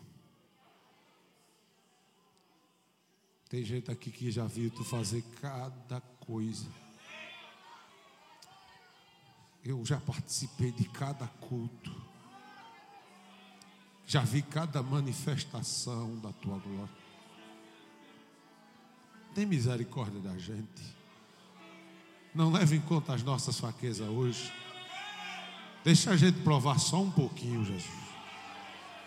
[3.49, 6.67] Tem gente aqui que já viu tu fazer cada coisa.
[9.63, 11.91] Eu já participei de cada culto.
[14.05, 16.89] Já vi cada manifestação da tua glória.
[19.35, 20.97] Tem misericórdia da gente.
[22.33, 24.51] Não leve em conta as nossas fraquezas hoje.
[25.83, 28.08] Deixa a gente provar só um pouquinho, Jesus.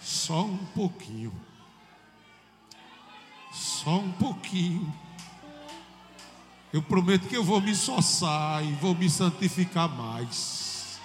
[0.03, 1.33] Só um pouquinho.
[3.53, 4.93] Só um pouquinho.
[6.73, 10.99] Eu prometo que eu vou me soçar e vou me santificar mais.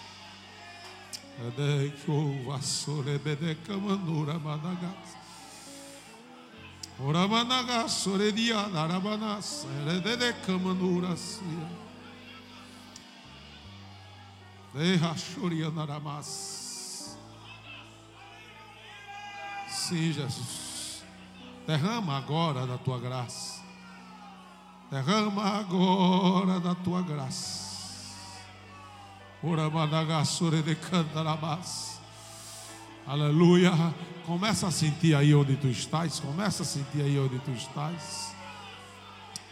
[7.00, 10.16] Oramanaga soredia narabana serede
[15.72, 16.66] naramas.
[19.88, 21.01] Sim, Jesus.
[21.65, 23.61] Derrama agora da tua graça.
[24.91, 27.67] Derrama agora da tua graça.
[29.41, 32.01] Oramanaga sorede cantarabas.
[33.07, 33.71] Aleluia.
[34.25, 36.19] Começa a sentir aí onde tu estás.
[36.19, 38.35] Começa a sentir aí onde tu estás.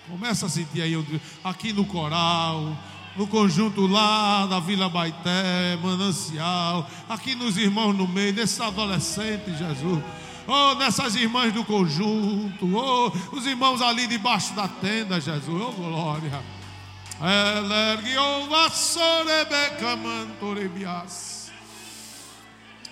[0.09, 2.75] Começa a sentir aí onde, aqui no coral,
[3.15, 10.03] no conjunto lá da Vila Baité, Manancial, aqui nos irmãos no meio, nesses adolescentes, Jesus.
[10.48, 16.43] Oh, nessas irmãs do conjunto, oh, os irmãos ali debaixo da tenda, Jesus, oh glória.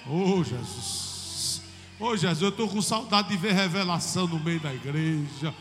[0.05, 1.61] Oh Jesus,
[1.99, 5.53] oh Jesus, eu estou com saudade de ver revelação no meio da igreja.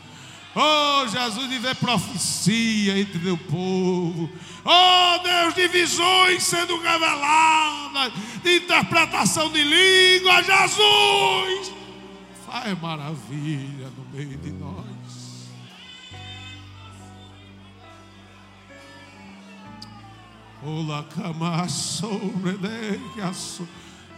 [0.55, 4.29] Oh Jesus, de ver profecia entre teu povo.
[4.63, 8.13] Oh Deus, de visões sendo reveladas,
[8.43, 11.82] de interpretação de língua, Jesus.
[12.53, 15.49] Faz maravilha no meio de nós.
[20.63, 23.67] Ola cama sobre de aço.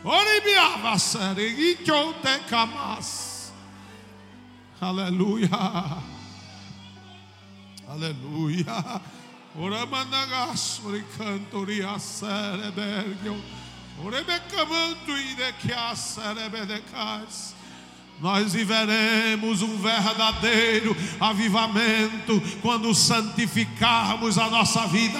[0.04, 1.78] Oribiava seregi
[2.22, 3.54] te camas.
[4.82, 6.04] Aleluia.
[7.88, 9.02] Aleluia.
[9.58, 13.42] Ora mandagas ori cantoria cerebergio.
[14.04, 15.96] Ore becamanto ide que a.
[18.22, 25.20] Nós viveremos um verdadeiro avivamento quando santificarmos a nossa vida,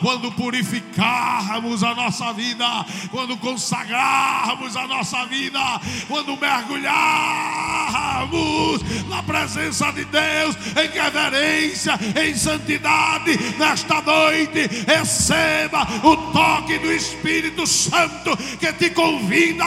[0.00, 5.60] quando purificarmos a nossa vida, quando consagrarmos a nossa vida,
[6.08, 8.80] quando mergulharmos
[9.10, 13.36] na presença de Deus em reverência, em santidade.
[13.58, 19.66] Nesta noite, receba o toque do Espírito Santo que te convida,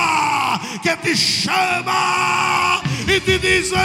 [0.81, 2.54] que te chama
[3.07, 3.79] e te dizem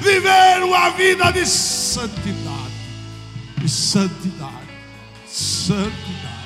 [0.00, 2.74] viver uma vida de santidade,
[3.58, 4.68] de santidade,
[5.26, 6.38] santidade.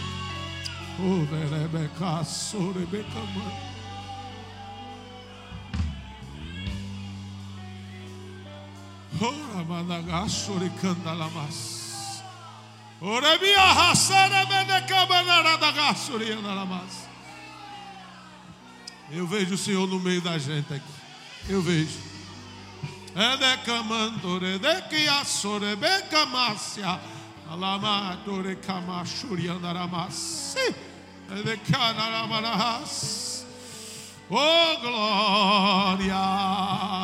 [0.98, 3.72] Oh, Rebeca, Sorebeca, mãe.
[9.20, 12.22] Ora managassore candalamas.
[13.00, 17.11] Ora via hasara menecabanara da gassore andalamas.
[19.14, 20.90] Eu vejo o Senhor no meio da gente aqui.
[21.46, 21.98] Eu vejo.
[23.14, 26.98] Edecamandore de que assorebeca mácia.
[27.50, 30.56] Alamatore camachuriandaramas.
[31.30, 33.44] Edecanaramarahas.
[34.30, 36.16] Oh glória!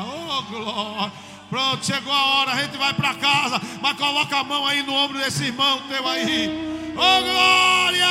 [0.07, 1.13] Oh glória!
[1.51, 4.95] Pronto, chegou a hora, a gente vai para casa, mas coloca a mão aí no
[4.95, 6.49] ombro desse irmão teu aí.
[6.95, 8.09] Oh glória!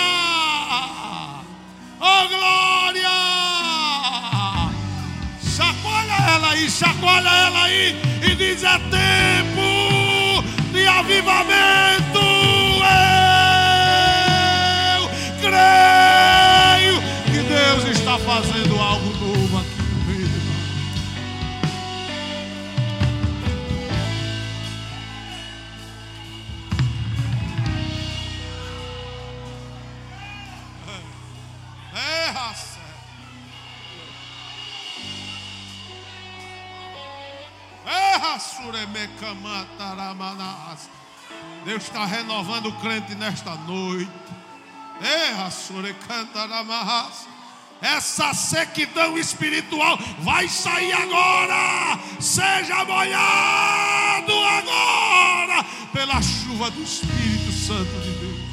[6.57, 11.86] Aí, chacoalha ela aí e diz: é tempo de avivamento.
[41.67, 44.09] Deus está renovando o crente nesta noite.
[47.81, 51.99] Essa sequidão espiritual vai sair agora.
[52.21, 58.47] Seja molhado agora pela chuva do Espírito Santo de Deus.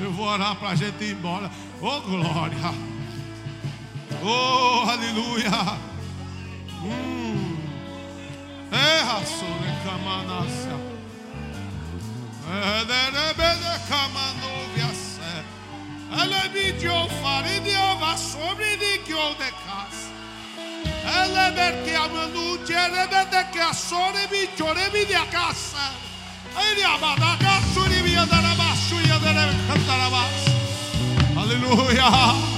[0.00, 1.50] Eu vou orar para a gente ir embora.
[1.82, 2.97] Oh glória.
[4.22, 5.78] Oh aleluia.
[6.82, 7.56] Hum.
[8.72, 10.76] Erra sobre camanacia.
[12.80, 15.44] Ederebele camanovia se.
[16.10, 20.10] Ele vidio faridio va sobre di chio de cas.
[21.04, 26.06] Ele perché amanu cerebede che assore vi chore di casa.
[26.56, 29.32] Ele abada cassuri via da basso via da
[29.68, 30.44] cantarabas.
[31.36, 32.04] Aleluia.
[32.04, 32.57] Aleluia.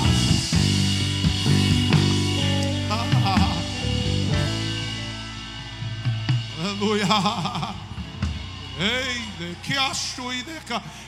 [8.79, 10.21] Ei, que acho.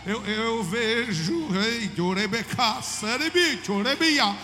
[0.05, 4.35] Eu, eu vejo, ei, de orebeca, serebi, chorebia.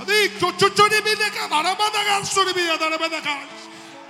[0.00, 3.48] Adi, chochorebi de cá, darabadagas, sorebia, darabadagas.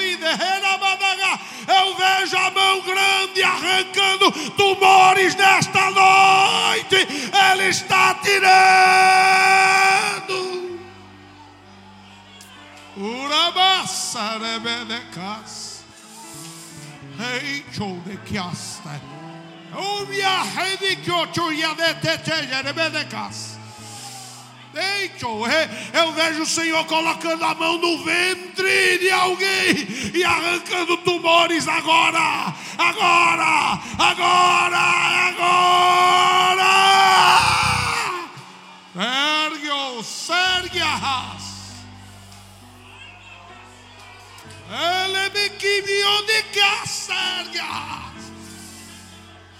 [0.00, 1.40] e derramadaga.
[1.66, 6.96] Eu vejo a mão grande arrancando tumores nesta noite.
[6.96, 8.52] Ele está tirando.
[12.96, 15.84] Urabassa rebedecas.
[17.18, 19.00] Ei, show de kiasta.
[19.74, 23.61] O minha rede que eu tinha de tete rebedecas.
[25.92, 32.54] Eu vejo o Senhor colocando a mão no ventre de alguém e arrancando tumores agora,
[32.78, 34.78] agora, agora,
[35.28, 35.92] agora.
[38.96, 39.72] Ergue-o.
[44.72, 48.32] Ele me quimiou de cá, sergue-as.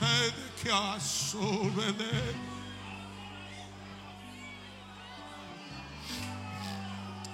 [0.01, 1.93] Ele que a sobre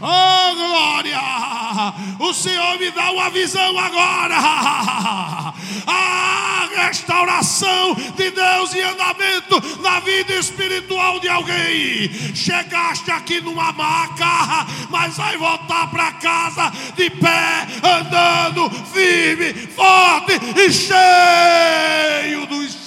[0.00, 1.20] Oh, glória!
[2.18, 4.36] O Senhor me dá uma visão agora.
[5.86, 12.10] A restauração de Deus e andamento na vida espiritual de alguém.
[12.34, 20.72] Chegaste aqui numa maca, mas vai voltar para casa de pé, andando firme, forte e
[20.72, 22.85] cheio do Espírito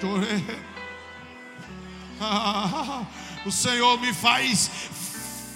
[0.00, 0.26] tore.
[3.46, 4.68] O Senhor me faz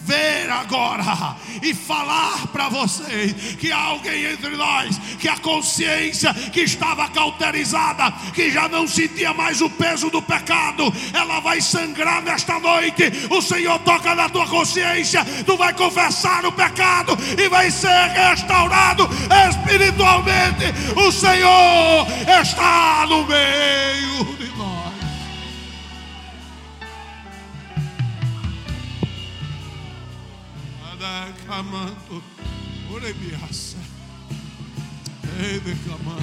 [0.05, 6.63] ver agora e falar para vocês que há alguém entre nós que a consciência que
[6.63, 12.59] estava cauterizada, que já não sentia mais o peso do pecado, ela vai sangrar nesta
[12.59, 13.05] noite.
[13.31, 19.09] O Senhor toca na tua consciência, tu vai confessar o pecado e vai ser restaurado
[19.49, 20.65] espiritualmente.
[20.97, 22.07] O Senhor
[22.43, 24.52] está no meio de
[31.03, 31.35] nós.
[31.35, 32.23] Declamando,
[32.91, 33.77] orebiaça,
[35.39, 36.23] ei, declamando.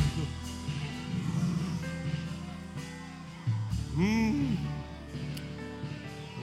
[3.96, 4.58] Hum,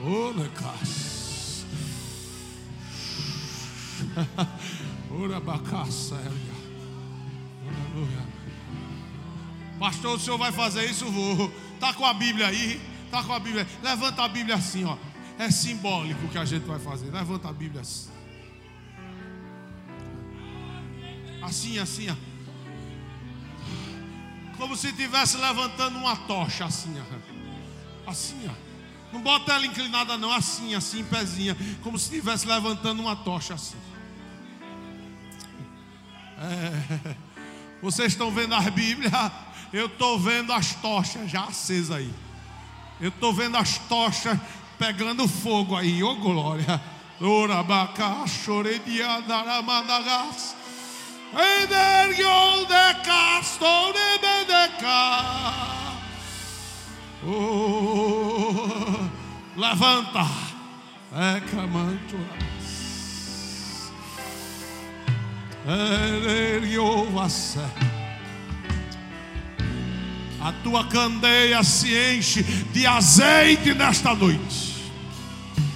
[0.05, 1.65] orecas,
[5.09, 6.15] orabacaça,
[7.65, 8.27] aleluia.
[9.79, 11.05] Pastor, o senhor vai fazer isso?
[11.05, 11.51] Vou.
[11.79, 12.79] Tá com a Bíblia aí?
[13.11, 13.67] Tá com a Bíblia?
[13.83, 14.97] Levanta a Bíblia assim, ó.
[15.39, 17.11] É simbólico o que a gente vai fazer.
[17.11, 18.16] Levanta a Bíblia assim.
[21.47, 22.15] Assim, assim, ó.
[24.57, 28.11] Como se estivesse levantando uma tocha, assim, ó.
[28.11, 28.67] Assim, ó.
[29.13, 31.55] Não bota ela inclinada, não, assim, assim, pezinha.
[31.81, 33.77] Como se estivesse levantando uma tocha, assim.
[36.37, 37.15] É.
[37.81, 39.13] Vocês estão vendo as Bíblias?
[39.71, 42.13] Eu estou vendo as tochas já acesas aí.
[42.99, 44.37] Eu estou vendo as tochas
[44.77, 46.81] pegando fogo aí, ô oh, glória.
[47.21, 50.57] Urabacá, choredia, daramadagas.
[57.25, 59.09] Oh,
[59.55, 60.25] levanta.
[61.13, 62.17] É camanto.
[70.39, 74.77] A tua candeia se enche de azeite nesta noite.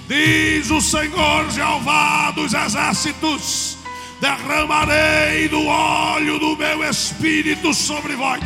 [0.08, 3.76] Diz o Senhor Jeová dos exércitos:
[4.22, 8.40] derramarei do óleo do meu espírito sobre vós,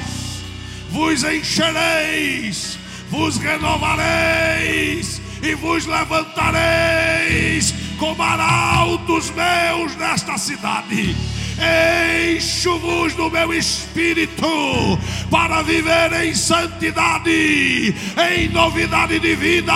[0.89, 2.79] vos enchereis,
[3.11, 11.15] vos renovareis e vos levantareis como arautos meus nesta cidade
[11.59, 14.99] Encho-vos do meu espírito
[15.31, 17.95] para viver em santidade,
[18.31, 19.73] em novidade de vida,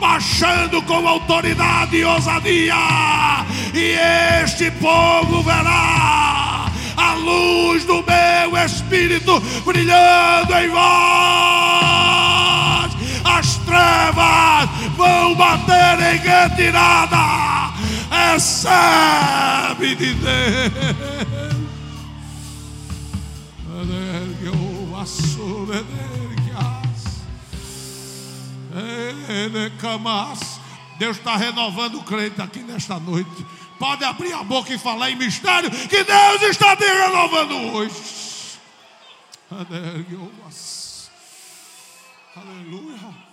[0.00, 2.74] marchando com autoridade e ousadia.
[3.72, 3.96] E
[4.42, 10.88] este povo verá a luz do meu espírito brilhando em vós.
[13.24, 17.37] As trevas vão bater em retirada
[18.32, 21.08] recebe de Deus.
[30.98, 33.46] Deus está renovando o crente aqui nesta noite.
[33.78, 37.94] Pode abrir a boca e falar em mistério que Deus está te renovando hoje.
[42.36, 43.27] Aleluia.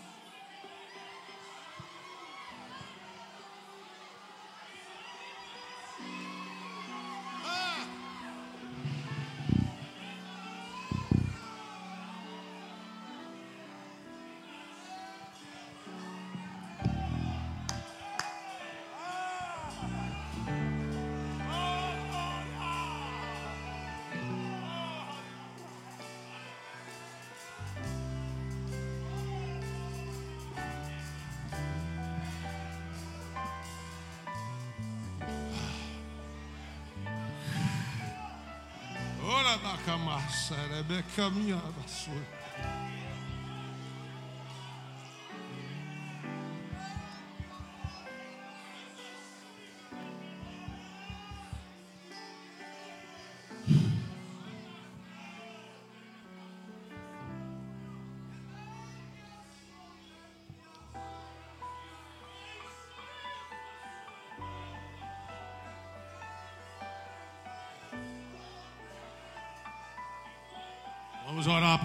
[41.15, 42.11] Camassa,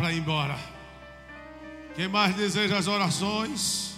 [0.00, 0.58] para ir embora.
[1.94, 3.94] Quem mais deseja as orações?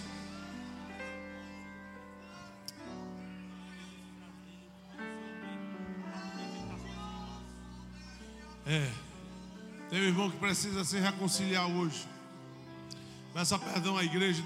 [8.65, 8.91] É.
[9.89, 12.05] Tem um irmão que precisa se reconciliar hoje.
[13.33, 14.41] Peça perdão à igreja.